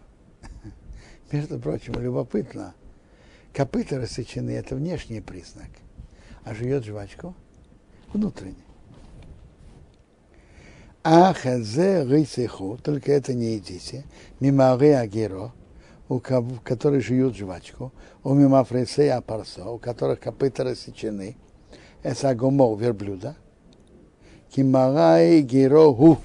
[1.32, 2.74] Между прочим, любопытно,
[3.52, 5.70] копыта рассечены– это внешний признак,
[6.44, 7.34] а жует жвачку–
[8.12, 8.64] внутренний.
[11.04, 14.04] А хазе рейсеху, только это не едите,
[14.38, 15.52] мимо агеро,
[16.08, 17.92] у которых жуют жвачку,
[18.22, 21.36] у мимо фресея парсо, у которых копыта рассечены,
[22.02, 23.36] это агомо верблюда,
[24.54, 26.18] Кимарай героху.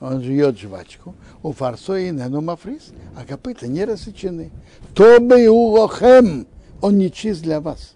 [0.00, 1.14] Он жует жвачку.
[1.42, 4.50] У фарсои нену мафрис, а копыта не рассечены.
[4.94, 6.46] То бы урохем.
[6.80, 7.92] Он не чист для вас.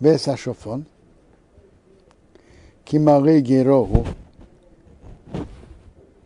[0.00, 0.86] Без ашофон.
[2.86, 4.06] Кимарей героху.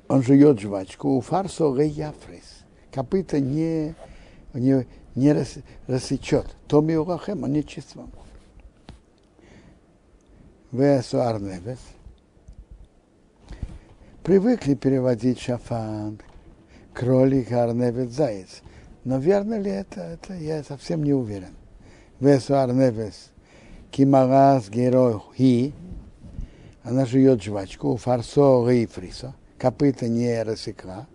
[0.06, 1.16] Он жует жвачку.
[1.16, 2.64] У фарсо яфрис.
[2.92, 3.96] Копыта не,
[4.54, 4.86] не,
[5.18, 5.34] не
[5.86, 6.46] рассечет.
[6.66, 7.96] То мы урохем, он не чист.
[10.70, 11.78] Весуар Невес.
[14.22, 16.20] Привыкли переводить шафан,
[16.92, 18.62] кролик, арневец, заяц.
[19.04, 21.54] Но верно ли это, это я совсем не уверен.
[22.20, 23.30] Весуар Невес.
[23.90, 25.72] Кимарас герой хи.
[26.82, 29.34] Она жует жвачку, фарсо и фрисо.
[29.56, 31.06] Копыта не рассекла.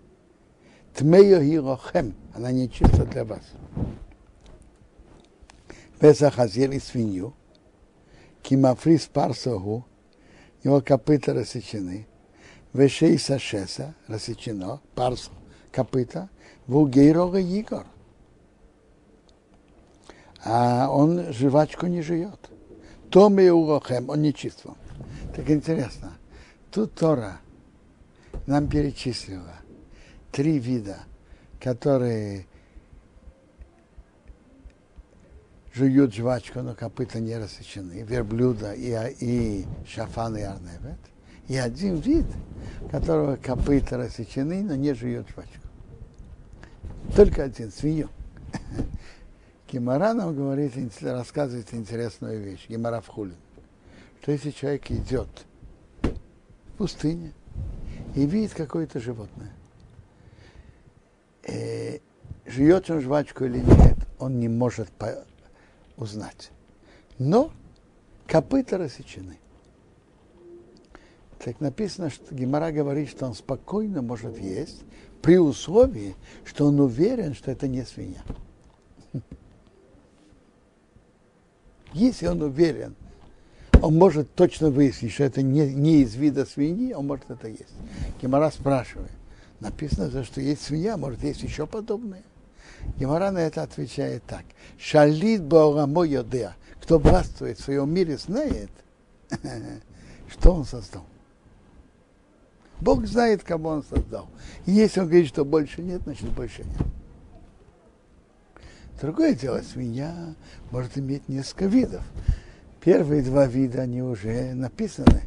[0.94, 2.16] Тмею хирохем.
[2.34, 3.44] Она не чиста для вас.
[6.00, 7.34] Песахазир и свинью
[8.44, 9.86] кимафрис парсоху,
[10.64, 12.06] его копыта рассечены,
[12.74, 15.32] вешейса шеса рассечено, парсо,
[15.72, 16.30] копыта,
[16.68, 17.86] вугейрога игор.
[20.46, 22.50] А он жвачку не жует.
[23.10, 24.78] Томе урохем, он не чувствовал.
[25.36, 26.14] Так интересно.
[26.70, 27.40] Тут Тора
[28.46, 29.63] нам перечислила
[30.34, 30.98] три вида,
[31.62, 32.48] которые
[35.74, 41.00] жуют жвачку, но копыта не рассечены, верблюда и, и шафан и арневет.
[41.48, 42.26] И один вид,
[42.92, 45.68] которого копыта рассечены, но не жует жвачку.
[47.16, 48.10] Только один, свинью.
[49.72, 53.36] Гемора нам говорит, рассказывает интересную вещь, Гемора в хулин,
[54.22, 55.28] что если человек идет
[56.04, 57.34] в пустыне
[58.16, 59.52] и видит какое-то животное,
[61.44, 62.00] э,
[62.46, 64.90] жует он жвачку или нет, он не может
[65.98, 66.52] узнать.
[67.20, 67.52] Но
[68.28, 69.38] копыта рассечены.
[71.44, 74.84] Так написано, что Гемора говорит, что он спокойно может есть,
[75.22, 76.16] при условии,
[76.46, 78.22] что он уверен, что это не свинья.
[81.94, 82.96] Если он уверен,
[83.82, 87.76] он может точно выяснить, что это не, не из вида свиньи, он может это есть.
[88.22, 89.12] Гемора спрашивает,
[89.64, 92.24] написано, что есть свинья, может есть еще подобное.
[92.98, 94.44] Гемора на это отвечает так.
[94.78, 96.56] Шалит Баурамо Йодеа.
[96.82, 98.70] Кто властвует в своем мире, знает,
[100.30, 101.06] что он создал.
[102.82, 104.28] Бог знает, кого он создал.
[104.66, 106.88] И если он говорит, что больше нет, значит больше нет.
[109.00, 110.36] Другое дело, свинья
[110.72, 112.04] может иметь несколько видов.
[112.82, 115.22] Первые два вида, они уже написаны.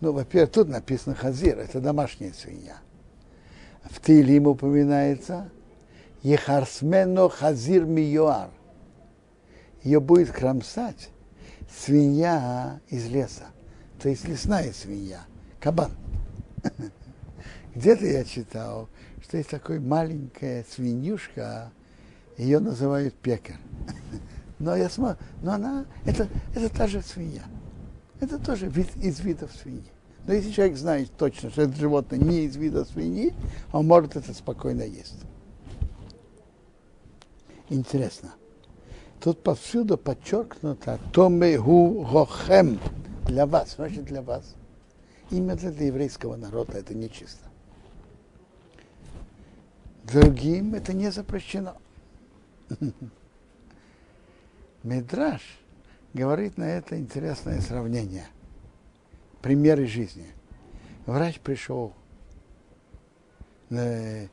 [0.00, 2.78] Ну, во-первых, тут написано хазир, это домашняя свинья.
[3.90, 5.48] В Тилим упоминается
[6.22, 8.50] Ехарсмено хазир миюар.
[9.82, 11.10] Ее будет кромсать
[11.70, 13.46] свинья из леса,
[14.00, 15.20] то есть лесная свинья,
[15.60, 15.92] кабан.
[17.74, 18.88] Где-то я читал,
[19.22, 21.70] что есть такой маленькая свинюшка,
[22.36, 23.56] ее называют пекер.
[24.58, 27.42] Но я смотрю, но она, это, это та же свинья.
[28.20, 29.92] Это тоже вид из видов свиньи.
[30.26, 33.32] Но если человек знает точно, что это животное не из вида свиньи,
[33.72, 35.20] он может это спокойно есть.
[37.68, 38.34] Интересно.
[39.20, 42.78] Тут повсюду подчеркнуто Томеху Гохем
[43.26, 44.54] для вас, значит для вас.
[45.30, 47.46] Именно для еврейского народа это нечисто.
[50.04, 51.76] Другим это не запрещено.
[54.82, 55.42] Медраж
[56.14, 58.26] говорит на это интересное сравнение.
[59.46, 60.26] Примеры жизни.
[61.06, 61.92] Врач пришел
[63.68, 64.28] на,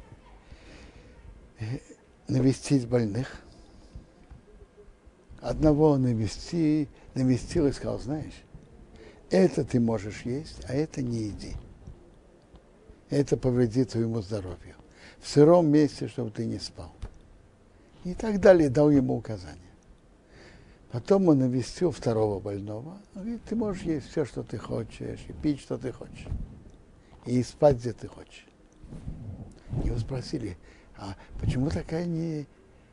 [2.27, 3.43] навестить больных.
[5.39, 8.43] Одного навести, навестил и сказал, знаешь,
[9.29, 11.53] это ты можешь есть, а это не еди.
[13.11, 14.77] Это повредит твоему здоровью.
[15.19, 16.91] В сыром месте, чтобы ты не спал.
[18.03, 19.72] И так далее, дал ему указания.
[20.93, 22.99] Потом он навестил второго больного.
[23.15, 26.27] Он говорит, ты можешь есть все, что ты хочешь, и пить, что ты хочешь.
[27.25, 28.45] И спать, где ты хочешь.
[29.83, 30.55] Его спросили,
[30.95, 32.45] а почему такая, не,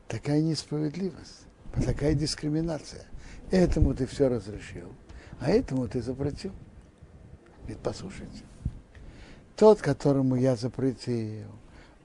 [0.07, 1.45] такая несправедливость,
[1.85, 3.05] такая дискриминация?
[3.51, 4.87] Этому ты все разрешил,
[5.39, 6.53] а этому ты запретил.
[7.67, 8.45] Ведь послушайте,
[9.55, 11.51] тот, которому я запретил,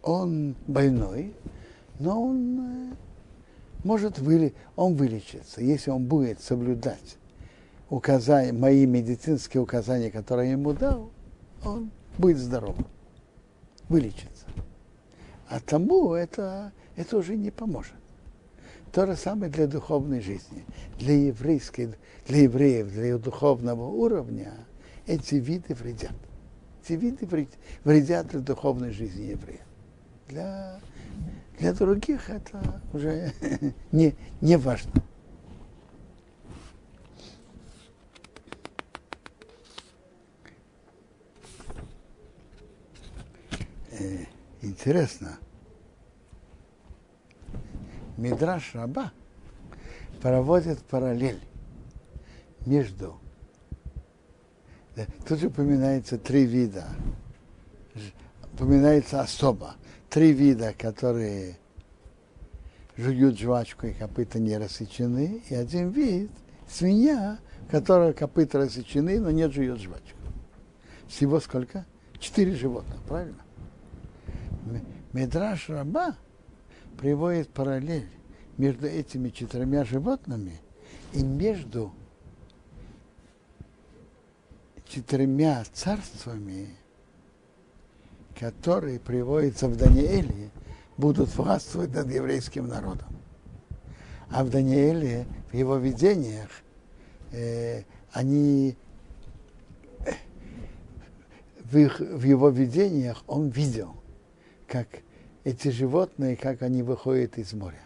[0.03, 1.33] он больной,
[1.99, 2.97] но он э,
[3.87, 7.17] может выли, он вылечиться, если он будет соблюдать
[7.89, 11.11] указания, мои медицинские указания, которые я ему дал,
[11.65, 12.77] он будет здоров,
[13.89, 14.47] вылечится.
[15.49, 17.95] А тому это, это уже не поможет.
[18.93, 20.65] То же самое для духовной жизни.
[20.99, 21.95] Для еврейской,
[22.27, 24.55] для евреев, для духовного уровня
[25.07, 26.15] эти виды вредят.
[26.83, 27.29] Эти виды
[27.85, 29.61] вредят для духовной жизни еврея.
[30.29, 30.81] Для,
[31.59, 33.33] для других это уже
[33.93, 34.93] не, не важно.
[43.91, 44.25] Э,
[44.63, 45.39] интересно.
[48.17, 49.13] Мидраш Раба
[50.21, 51.41] проводит параллель
[52.65, 53.21] между
[55.29, 56.87] Тут упоминается три вида.
[58.55, 59.75] Упоминается особо
[60.09, 61.59] три вида, которые
[62.97, 66.31] жуют жвачку и копыта не рассечены, и один вид
[66.69, 67.39] свинья,
[67.71, 70.19] которая копыта рассечены, но не жует жвачку.
[71.09, 71.85] Всего сколько?
[72.19, 73.43] Четыре животных, правильно?
[75.13, 76.17] Медраж раба
[76.99, 78.09] приводит параллель
[78.57, 80.61] между этими четырьмя животными
[81.13, 81.93] и между
[84.87, 86.69] четырьмя царствами,
[88.39, 90.51] которые приводятся в Данииле,
[90.97, 93.09] будут властвовать над еврейским народом.
[94.31, 96.51] А в Данииле, в его видениях,
[97.33, 97.83] э,
[98.13, 98.77] они
[101.65, 103.95] в, их, в его видениях он видел,
[104.67, 104.89] как
[105.45, 107.83] эти животные, как они выходят из моря.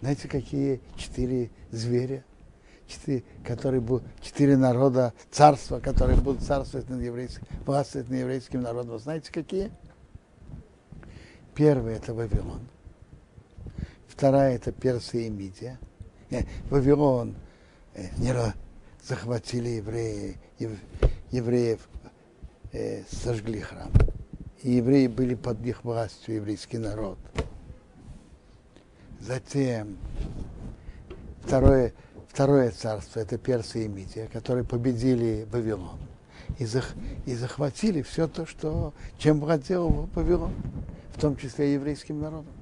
[0.00, 2.24] Знаете, какие четыре зверя?
[2.86, 8.98] Четыре, которые будут, четыре народа, царства, которые будут царствовать над еврейским, властвовать над еврейским народом.
[8.98, 9.70] Знаете, какие?
[11.54, 12.60] Первый это Вавилон.
[14.08, 15.78] Вторая это Персия и Мидия.
[16.30, 17.34] Э, Вавилон
[17.94, 18.32] э, не
[19.02, 20.72] захватили евреи, ев,
[21.30, 21.80] евреев,
[22.72, 23.90] э, сожгли храм.
[24.62, 27.18] И евреи были под их властью, еврейский народ.
[29.20, 29.96] Затем
[31.44, 31.92] второе,
[32.36, 35.98] Второе царство– это Персия и Мидия, которые победили Вавилон
[36.58, 36.92] и, зах,
[37.24, 40.52] и захватили все то, что, чем владел Вавилон,
[41.14, 42.52] в том числе еврейским народом.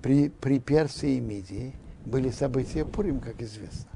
[0.00, 1.74] При, при Персии и Мидии
[2.06, 3.90] были события Пурим, как известно.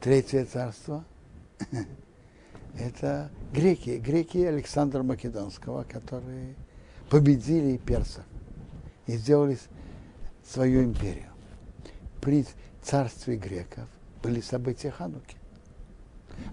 [0.00, 1.04] Третье царство–
[2.78, 6.54] это греки, греки Александра Македонского, которые
[7.10, 8.24] победили персов
[9.06, 9.58] и сделали
[10.42, 11.33] свою империю
[12.24, 12.46] при
[12.82, 13.86] царстве греков
[14.22, 15.36] были события Хануки.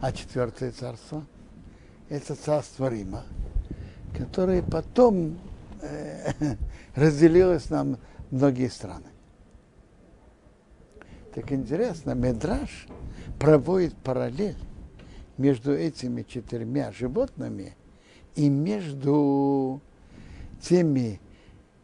[0.01, 1.25] А четвертое царство–
[2.09, 3.23] это царство Рима,
[4.15, 5.39] которое потом
[5.81, 6.33] э,
[6.95, 7.97] разделилось на
[8.31, 9.07] многие страны.
[11.33, 12.87] Так интересно, Медраж
[13.39, 14.57] проводит параллель
[15.37, 17.77] между этими четырьмя животными
[18.35, 19.81] и между
[20.61, 21.21] теми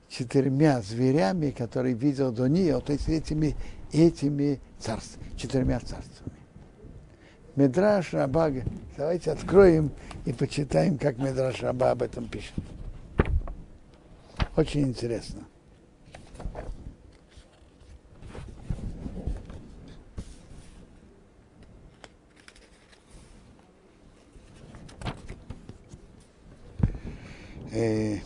[0.09, 3.55] четырьмя зверями, которые видел до нее, то есть этими,
[3.91, 6.38] этими царств, четырьмя царствами.
[7.55, 8.51] Медраш Раба,
[8.97, 9.91] давайте откроем
[10.25, 12.53] и почитаем, как Медраш Раба об этом пишет.
[14.55, 15.43] Очень интересно.
[27.71, 28.19] Э,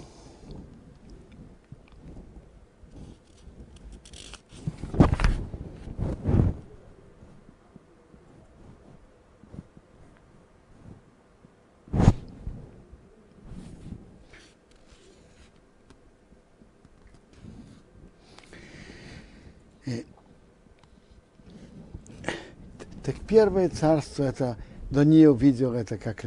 [23.04, 24.58] Так первое царство, это
[24.90, 26.26] до нее увидел это как,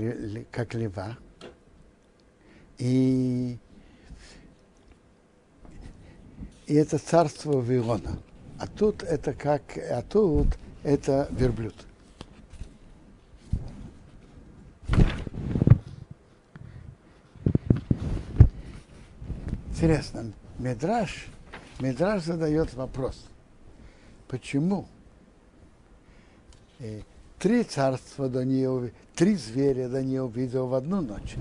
[0.51, 1.19] как лева.
[2.79, 3.59] И,
[6.67, 8.19] и это царство Вавилона.
[8.59, 10.47] А тут это как, а тут
[10.83, 11.75] это верблюд.
[19.69, 21.27] Интересно, Медраж,
[21.81, 23.27] Медраж задает вопрос,
[24.27, 24.89] почему
[27.39, 31.37] три царства до нее, три зверя до нее увидел в одну ночь,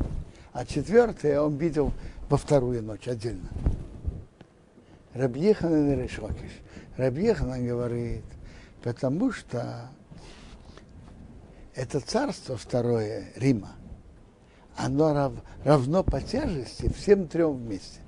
[0.51, 1.93] а четвертое он видел
[2.29, 3.49] во вторую ночь отдельно.
[5.13, 6.51] Рабьехан и Решокиш.
[6.97, 8.23] Рабьехан говорит,
[8.83, 9.89] потому что
[11.75, 13.73] это царство второе Рима,
[14.75, 17.99] оно рав, равно по тяжести всем трем вместе.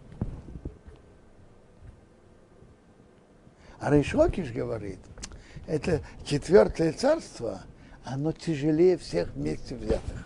[3.80, 5.00] А Рейшокиш говорит,
[5.68, 7.62] это четвертое царство,
[8.04, 10.26] оно тяжелее всех вместе взятых.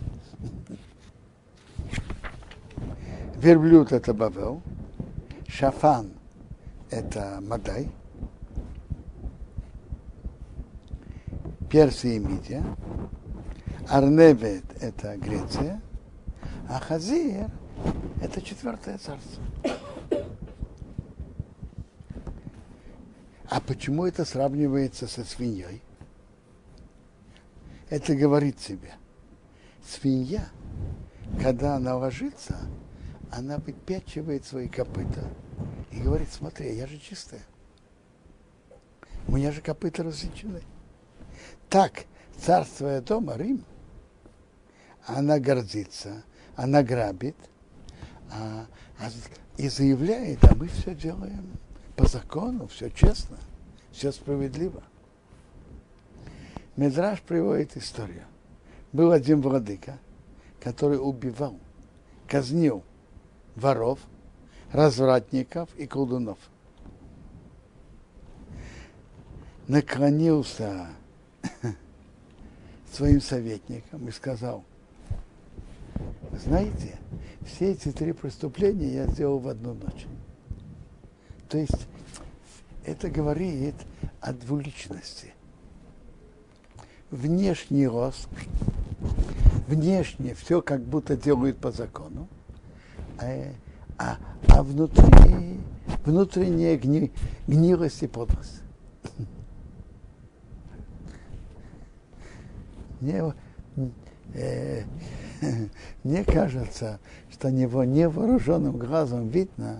[3.35, 4.61] Верблюд это Бавел,
[5.47, 6.11] Шафан
[6.89, 7.89] это Мадай,
[11.69, 12.63] Персия и Мидия,
[13.87, 15.81] Арневет это Греция,
[16.67, 17.49] а Хазир
[18.21, 19.43] это четвертое царство.
[23.49, 25.81] А почему это сравнивается со свиньей?
[27.89, 28.93] Это говорит себе.
[29.83, 30.47] Свинья,
[31.41, 32.59] когда она ложится,
[33.31, 35.27] она выпячивает свои копыта
[35.91, 37.41] и говорит, смотри, я же чистая.
[39.27, 40.61] У меня же копыта рассечены.
[41.69, 42.05] Так,
[42.37, 43.65] царствуя дома, Рим,
[45.07, 46.23] она гордится,
[46.55, 47.35] она грабит
[48.31, 48.67] а,
[48.99, 49.09] а,
[49.57, 51.57] и заявляет, а мы все делаем
[51.99, 53.35] по закону, все честно,
[53.91, 54.81] все справедливо.
[56.77, 58.23] Медраж приводит историю.
[58.93, 59.99] Был один владыка,
[60.61, 61.59] который убивал,
[62.25, 62.83] казнил
[63.57, 63.99] воров,
[64.71, 66.37] развратников и колдунов.
[69.67, 70.87] Наклонился
[72.93, 74.63] своим советникам и сказал,
[76.31, 76.97] знаете,
[77.45, 80.07] все эти три преступления я сделал в одну ночь.
[81.49, 81.87] То есть
[82.85, 83.75] это говорит
[84.21, 85.33] о двуличности.
[87.09, 88.29] Внешний рост,
[89.67, 92.27] внешне все как будто делают по закону,
[93.17, 93.51] а,
[93.97, 95.59] а, а внутри
[96.05, 97.11] внутренняя гни,
[97.47, 98.61] гнилость и подлость.
[103.01, 103.33] Мне,
[104.33, 104.83] э,
[106.03, 106.99] мне кажется,
[107.31, 109.79] что него невооруженным глазом видно,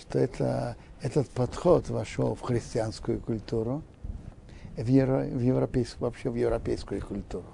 [0.00, 3.82] что это, этот подход вошел в христианскую культуру,
[4.76, 7.46] в, евро, в европейскую, вообще в европейскую культуру.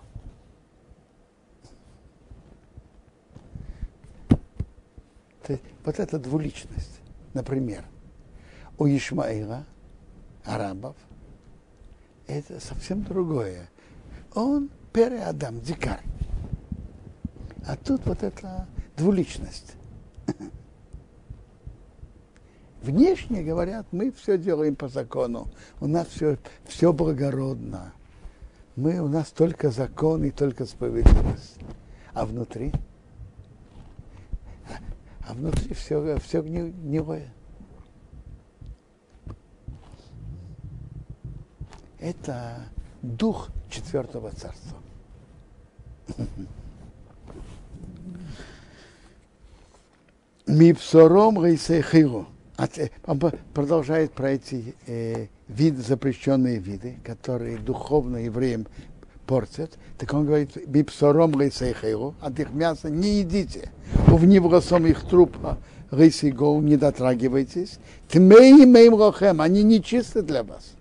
[5.43, 7.01] То есть, вот эта двуличность,
[7.35, 7.85] например,
[8.79, 9.65] у Ишмаила,
[10.45, 10.97] арабов,
[12.27, 13.71] это совсем другое.
[14.35, 16.03] Он переадам, дикарь.
[17.67, 18.67] А тут вот эта
[18.97, 19.75] двуличность.
[22.87, 25.49] Внешне говорят, мы все делаем по закону,
[25.81, 27.93] у нас все, все благородно.
[28.77, 31.59] Мы, у нас только закон и только справедливость.
[32.13, 32.73] А внутри?
[35.27, 37.35] А внутри все, все гнилое.
[41.99, 42.69] Это
[43.03, 44.79] дух четвертого царства.
[50.47, 52.29] Мипсором Рейсейхиру.
[53.07, 53.21] Он
[53.53, 58.67] продолжает про эти э, виды, запрещенные виды, которые духовно евреям
[59.27, 59.73] портят.
[59.99, 63.71] Так он говорит, Мипсором Рейсейхиру, от их мяса не едите.
[64.07, 65.59] В невросом их трупа
[65.91, 67.79] Рейсейгоу не дотрагивайтесь.
[68.09, 70.75] Тмей мейм рохем, они нечисты для вас.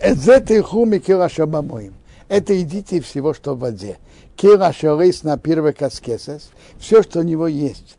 [0.00, 1.94] Это хуми кирашабамоим.
[2.28, 3.98] Это идите всего, что в воде.
[4.36, 6.50] Кира шорейс на первый каскесес.
[6.78, 7.97] Все, что у него есть.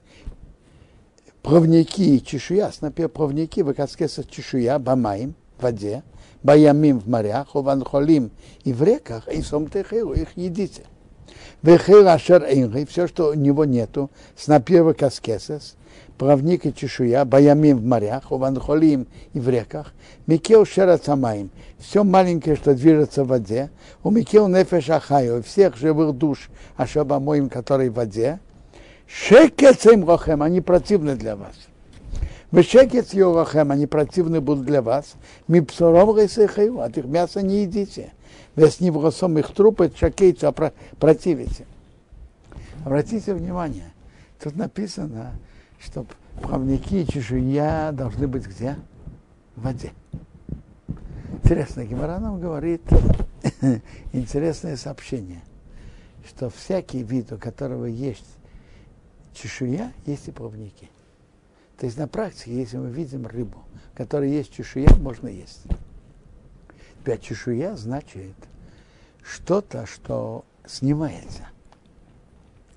[1.50, 6.04] Провники и чешуя, например, провники, в каскесес чешуя, бамаим, в воде,
[6.44, 8.30] баямим в морях, уванхолим
[8.64, 10.84] и в реках, и сомтехеру, их едите.
[11.64, 15.76] Вехер ашер эйнри, все, что у него нету, с напева каскесес,
[16.20, 19.94] правник и чешуя, баямим в морях, уванхолим и в реках,
[20.28, 23.72] микел шерацамаим, все маленькое, что движется в воде,
[24.04, 28.40] у микел нефеш ахаю, всех живых душ, ашаба моим, которые в воде,
[29.10, 31.56] шекецем рохем, они противны для вас.
[32.52, 35.16] Вы шекец рохем, они противны будут для вас.
[35.48, 38.14] Ми псором рейсехаю, от их мяса не едите.
[38.56, 38.98] Вы с ним
[39.38, 41.66] их трупы, шакейцу, а противите.
[42.86, 43.92] Обратите внимание,
[44.42, 45.34] тут написано,
[45.80, 46.06] что
[46.42, 48.78] плавники и чешуя должны быть где?
[49.56, 49.92] В воде.
[51.44, 52.82] Интересно, Гимара нам говорит
[54.14, 55.42] интересное сообщение,
[56.28, 58.39] что всякий вид, у которого есть
[59.34, 60.90] чешуя, есть и плавники.
[61.78, 63.64] То есть на практике, если мы видим рыбу,
[63.94, 65.64] у которой есть чешуя, можно есть.
[67.00, 68.36] Теперь чешуя значит
[69.24, 71.48] что-то, что снимается.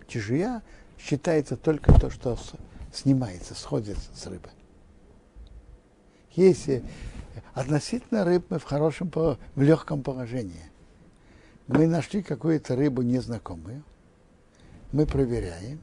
[0.07, 0.63] Чешуя
[0.99, 2.39] считается только то, что
[2.93, 4.51] снимается, сходится с рыбы.
[6.35, 6.85] Если
[7.55, 10.71] относительно рыб мы в хорошем, в легком положении.
[11.67, 13.83] Мы нашли какую-то рыбу незнакомую,
[14.93, 15.81] мы проверяем,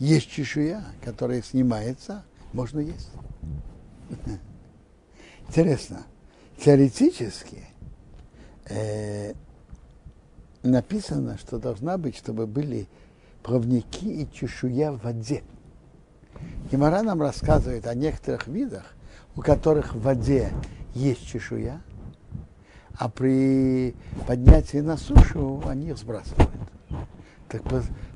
[0.00, 3.10] есть чешуя, которая снимается, можно есть.
[5.46, 6.02] Интересно,
[6.58, 7.64] теоретически
[8.68, 9.34] э,
[10.62, 12.88] написано, что должна быть, чтобы были
[13.42, 15.44] плавники и чешуя в воде.
[16.72, 18.94] Гимара нам рассказывает о некоторых видах,
[19.36, 20.50] у которых в воде
[20.94, 21.82] есть чешуя,
[22.98, 23.94] а при
[24.26, 26.50] поднятии на сушу они их сбрасывают.
[27.48, 27.62] Так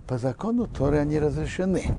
[0.07, 1.99] по, закону Торы они разрешены.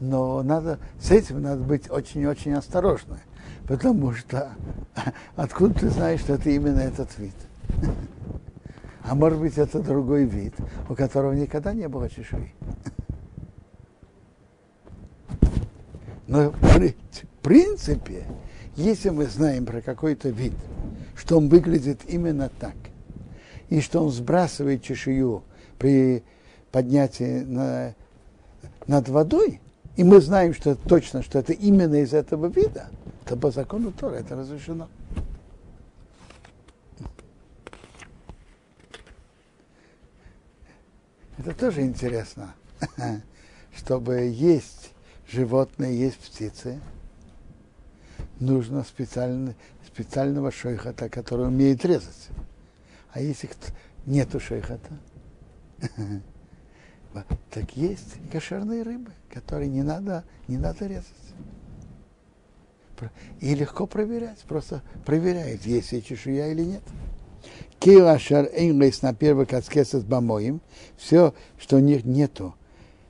[0.00, 3.20] Но надо, с этим надо быть очень-очень осторожны,
[3.66, 4.50] потому что
[5.36, 7.34] откуда ты знаешь, что это именно этот вид?
[9.04, 10.54] А может быть, это другой вид,
[10.88, 12.54] у которого никогда не было чешуи.
[16.28, 16.94] Но в
[17.42, 18.24] принципе,
[18.76, 20.54] если мы знаем про какой-то вид,
[21.16, 22.76] что он выглядит именно так,
[23.68, 25.42] и что он сбрасывает чешую
[25.78, 26.22] при
[26.72, 27.94] поднятии на,
[28.86, 29.60] над водой,
[29.96, 32.88] и мы знаем что точно, что это именно из этого вида,
[33.26, 34.88] то по закону Тора это разрешено.
[41.38, 42.54] Это тоже интересно,
[43.76, 44.92] чтобы есть
[45.28, 46.80] животные, есть птицы,
[48.38, 49.54] нужно специально,
[49.86, 52.28] специального шейхата, который умеет резать.
[53.12, 53.50] А если
[54.06, 54.90] нету шейхата,
[57.50, 61.06] так есть кошерные рыбы, которые не надо, не надо резать.
[63.40, 66.82] И легко проверять, просто проверяет, есть ли чешуя или нет.
[67.80, 70.60] Килашар Эйнлейс на первый каскес с бамоим,
[70.96, 72.54] все, что у них нету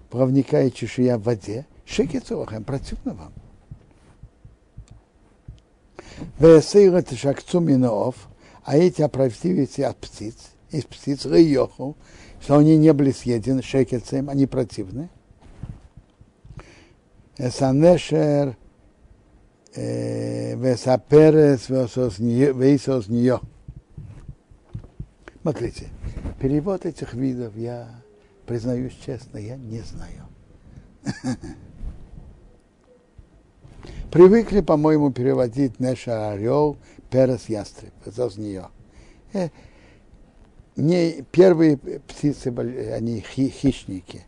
[0.08, 3.32] плавника и чешуя в воде, шекицовахем, противно вам.
[6.38, 8.28] Весейра тишакцу миноов,
[8.64, 10.36] а эти оправдивите от птиц,
[10.70, 11.96] из птиц рейоху,
[12.42, 15.08] что они не были съедены шекецем, они противны.
[17.38, 18.56] Эсанешер
[20.56, 23.40] весаперес вейсос нее.
[25.40, 25.88] Смотрите,
[26.40, 27.88] перевод этих видов я,
[28.46, 30.28] признаюсь честно, я не знаю.
[34.12, 36.76] Привыкли, по-моему, переводить Неша Орел,
[37.10, 38.68] Перес Ястреб, это нее.
[40.76, 42.48] Не первые птицы,
[42.94, 44.24] они хи, хищники.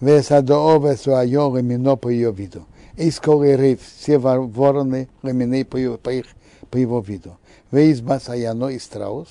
[0.00, 2.66] Весадоо, весуайо, ремино по ее виду.
[2.96, 6.26] И скорый рыв, все вороны, ремины по, по, их,
[6.70, 7.36] по его виду.
[7.70, 9.28] Вейзба саяно и страус,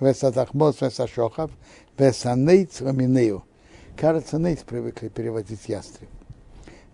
[0.00, 1.50] весатахмос, весашохав,
[1.96, 3.44] весанейц, реминею.
[3.96, 6.08] Кажется, нейц привыкли переводить ястреб.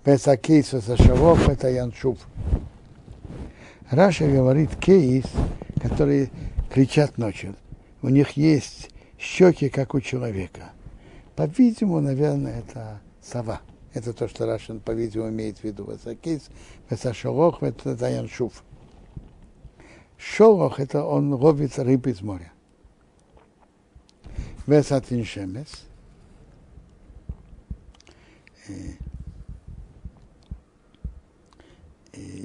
[0.05, 2.19] Песакейс Сашавов это Яншув.
[3.91, 5.25] Раша говорит кейс,
[5.81, 6.31] которые
[6.73, 7.57] кричат ночью.
[8.03, 8.90] У них есть
[9.21, 10.73] щеки, как у человека.
[11.37, 13.61] По-видимому, наверное, это сова.
[13.93, 15.85] Это то, что Рашин, по-видимому, имеет в виду.
[15.85, 16.49] Васакис,
[16.89, 18.65] Васашолох, Васаян Шуф.
[20.17, 22.53] Шолох– это он ловит рыб из моря.
[24.67, 25.87] Весатин Шемес.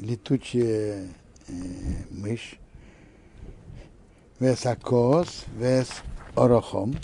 [0.06, 1.08] летучая
[1.48, 1.54] э,
[2.12, 2.58] мышь,
[4.40, 5.90] вес акос, вес
[6.36, 6.96] орохом,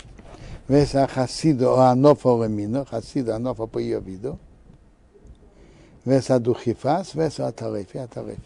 [0.68, 4.38] вес ахасидо анофа лемино, хасидо анофа по ее виду,
[6.04, 8.38] вес адухифас, вес атареф, атареф.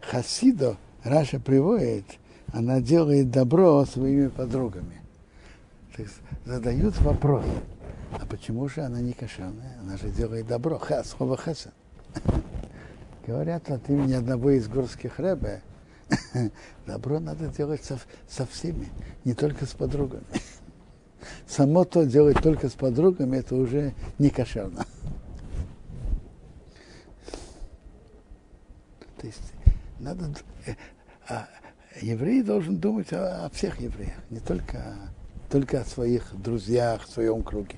[0.00, 2.04] Хасидо, Раша приводит,
[2.52, 5.02] она делает добро своими подругами.
[5.96, 6.06] Так
[6.46, 7.44] задают вопрос,
[8.12, 9.76] а почему же она не кошерная?
[9.82, 10.78] Она же делает добро.
[10.78, 11.74] Ха, слово хесед.
[13.26, 15.60] Говорят от имени одного из горских рэбе,
[16.86, 17.98] добро надо делать со,
[18.28, 18.88] со всеми,
[19.24, 20.24] не только с подругами.
[21.46, 24.86] Само то делать только с подругами, это уже не кошерно.
[29.18, 29.52] То есть
[29.98, 30.32] надо,
[30.66, 30.74] э,
[31.28, 31.48] а,
[32.00, 35.10] еврей должен думать о, о всех евреях, не только
[35.48, 37.76] только о своих друзьях, в своем круге.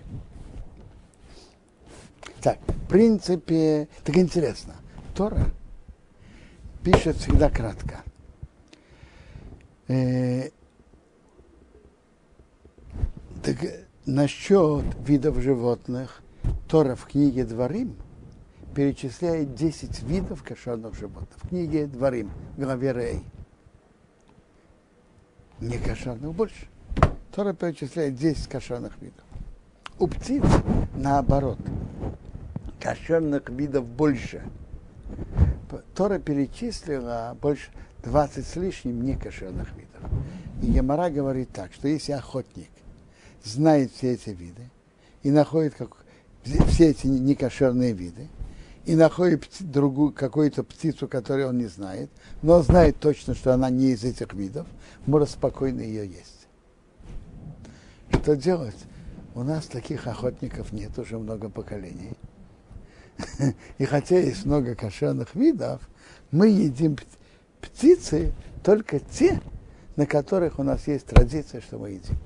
[2.41, 4.75] Так, в принципе, так интересно.
[5.15, 5.47] Тора
[6.83, 8.03] пишет всегда кратко.
[9.91, 10.51] Э,
[13.43, 13.57] так,
[14.07, 16.23] насчет видов животных
[16.69, 17.97] Тора в книге Дворим
[18.73, 21.37] перечисляет 10 видов кошерных животных.
[21.43, 23.25] В книге Дворим, главе Рей.
[25.59, 26.69] Не кошерных больше.
[27.35, 29.25] Тора перечисляет 10 кошерных видов.
[29.99, 30.45] У птиц
[30.95, 31.59] наоборот.
[32.79, 34.41] Кошерных видов больше.
[35.97, 37.71] Тора перечислила больше
[38.03, 40.11] 20 с лишним некошерных видов.
[40.63, 42.71] И Ямара говорит так, что если охотник
[43.45, 44.71] знает все эти виды
[45.23, 45.97] и находит как,
[46.69, 48.29] все эти некошерные виды,
[48.87, 52.11] и находит другую, какую-то птицу, которую он не знает,
[52.43, 54.67] но знает точно, что она не из этих видов,
[55.07, 56.47] может спокойно ее есть.
[58.11, 58.77] Что делать?
[59.35, 62.17] У нас таких охотников нет уже много поколений.
[63.79, 65.89] И хотя есть много кошерных видов,
[66.31, 66.97] мы едим
[67.61, 68.33] птицы
[68.63, 69.41] только те,
[69.97, 72.17] на которых у нас есть традиция, что мы едим.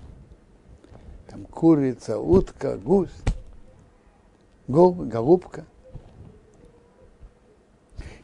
[1.28, 3.14] Там курица, утка, гусь,
[4.68, 5.64] голубка.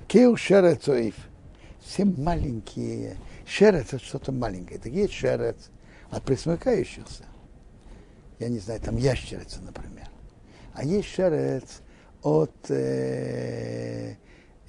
[0.07, 1.15] Кеу шерецоив.
[1.81, 3.17] Все маленькие.
[3.47, 4.79] Шерец это что-то маленькое.
[4.79, 5.71] Так есть шерец
[6.11, 7.25] от присмыкающихся
[8.41, 10.09] я не знаю, там ящерица, например.
[10.73, 11.83] А есть шерец
[12.23, 14.17] от э,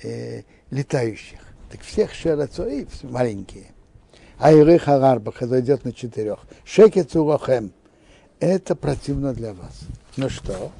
[0.04, 1.39] э, летающих.
[1.72, 3.72] Так всех шерецоив маленькие.
[4.38, 6.39] А Ирых Агарба, когда идет на четырех.
[6.65, 7.72] Шекет урохем.
[8.39, 9.82] Это противно для вас.
[10.17, 10.72] Ну что?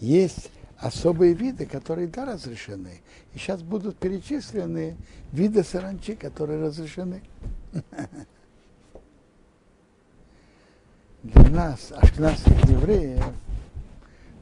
[0.00, 3.00] Есть особые виды, которые да разрешены.
[3.34, 4.96] И сейчас будут перечислены
[5.32, 7.22] виды саранчи, которые разрешены.
[11.22, 13.24] для нас, ашкнадских евреев,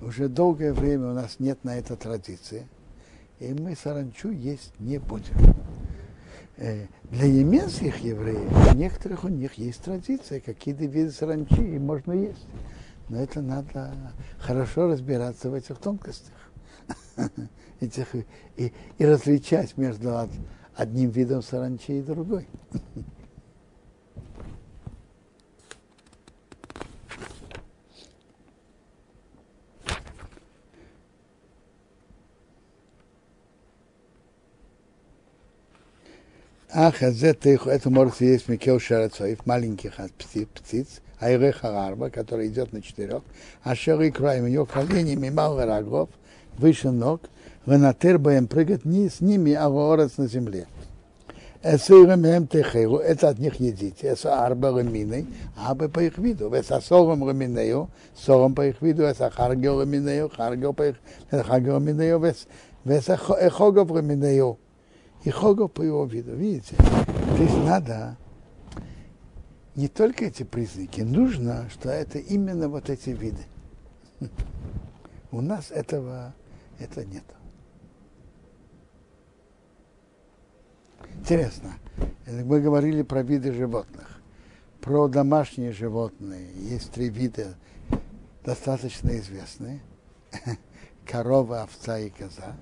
[0.00, 2.66] уже долгое время у нас нет на это традиции,
[3.40, 5.34] и мы саранчу есть не будем.
[6.56, 12.46] Э, для еменских евреев, у некоторых у них есть традиция, какие-то виды саранчи можно есть.
[13.08, 13.92] Но это надо
[14.38, 16.34] хорошо разбираться в этих тонкостях.
[17.80, 18.14] Этих,
[18.56, 20.16] и, и различать между
[20.74, 22.48] одним видом саранчи и другой.
[36.76, 40.88] Ах, это, это может есть Микел Шарацоев, маленьких птиц, птиц,
[41.20, 43.22] а Иреха Арба, который идет на четырех,
[43.62, 46.08] а Шеры Край, у него колени, мимал рогов,
[46.58, 47.20] выше ног,
[47.64, 50.66] венатер боем прыгать не с ними, а ворец на земле.
[51.62, 51.84] Это
[53.28, 54.08] от них едите.
[54.08, 56.50] Это арба реминой, арба по их виду.
[56.50, 59.04] Это сором реминею, сором по их виду.
[59.04, 60.96] Это харгел реминею, харгел по их
[61.30, 62.20] харгел реминею.
[62.84, 64.58] Это хогов реминею
[65.24, 66.34] и Хогов по его виду.
[66.34, 66.76] Видите?
[66.76, 68.16] То есть надо
[69.74, 73.44] не только эти признаки, нужно, что это именно вот эти виды.
[75.32, 76.34] У нас этого
[76.78, 77.24] это нет.
[81.16, 81.72] Интересно,
[82.26, 84.20] мы говорили про виды животных.
[84.80, 87.54] Про домашние животные есть три вида
[88.44, 89.80] достаточно известные.
[91.06, 92.54] Корова, овца и коза.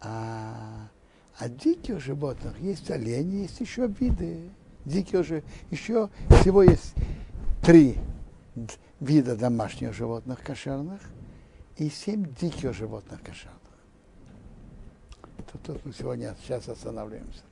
[0.00, 0.85] А,
[1.38, 4.50] а диких животных есть олени, есть еще виды.
[4.84, 6.08] Дикие уже еще
[6.40, 6.94] всего есть
[7.62, 7.96] три
[9.00, 11.00] вида домашних животных кошерных
[11.76, 13.60] и семь диких животных кошерных.
[15.52, 17.42] Тут, тут мы сегодня сейчас останавливаемся.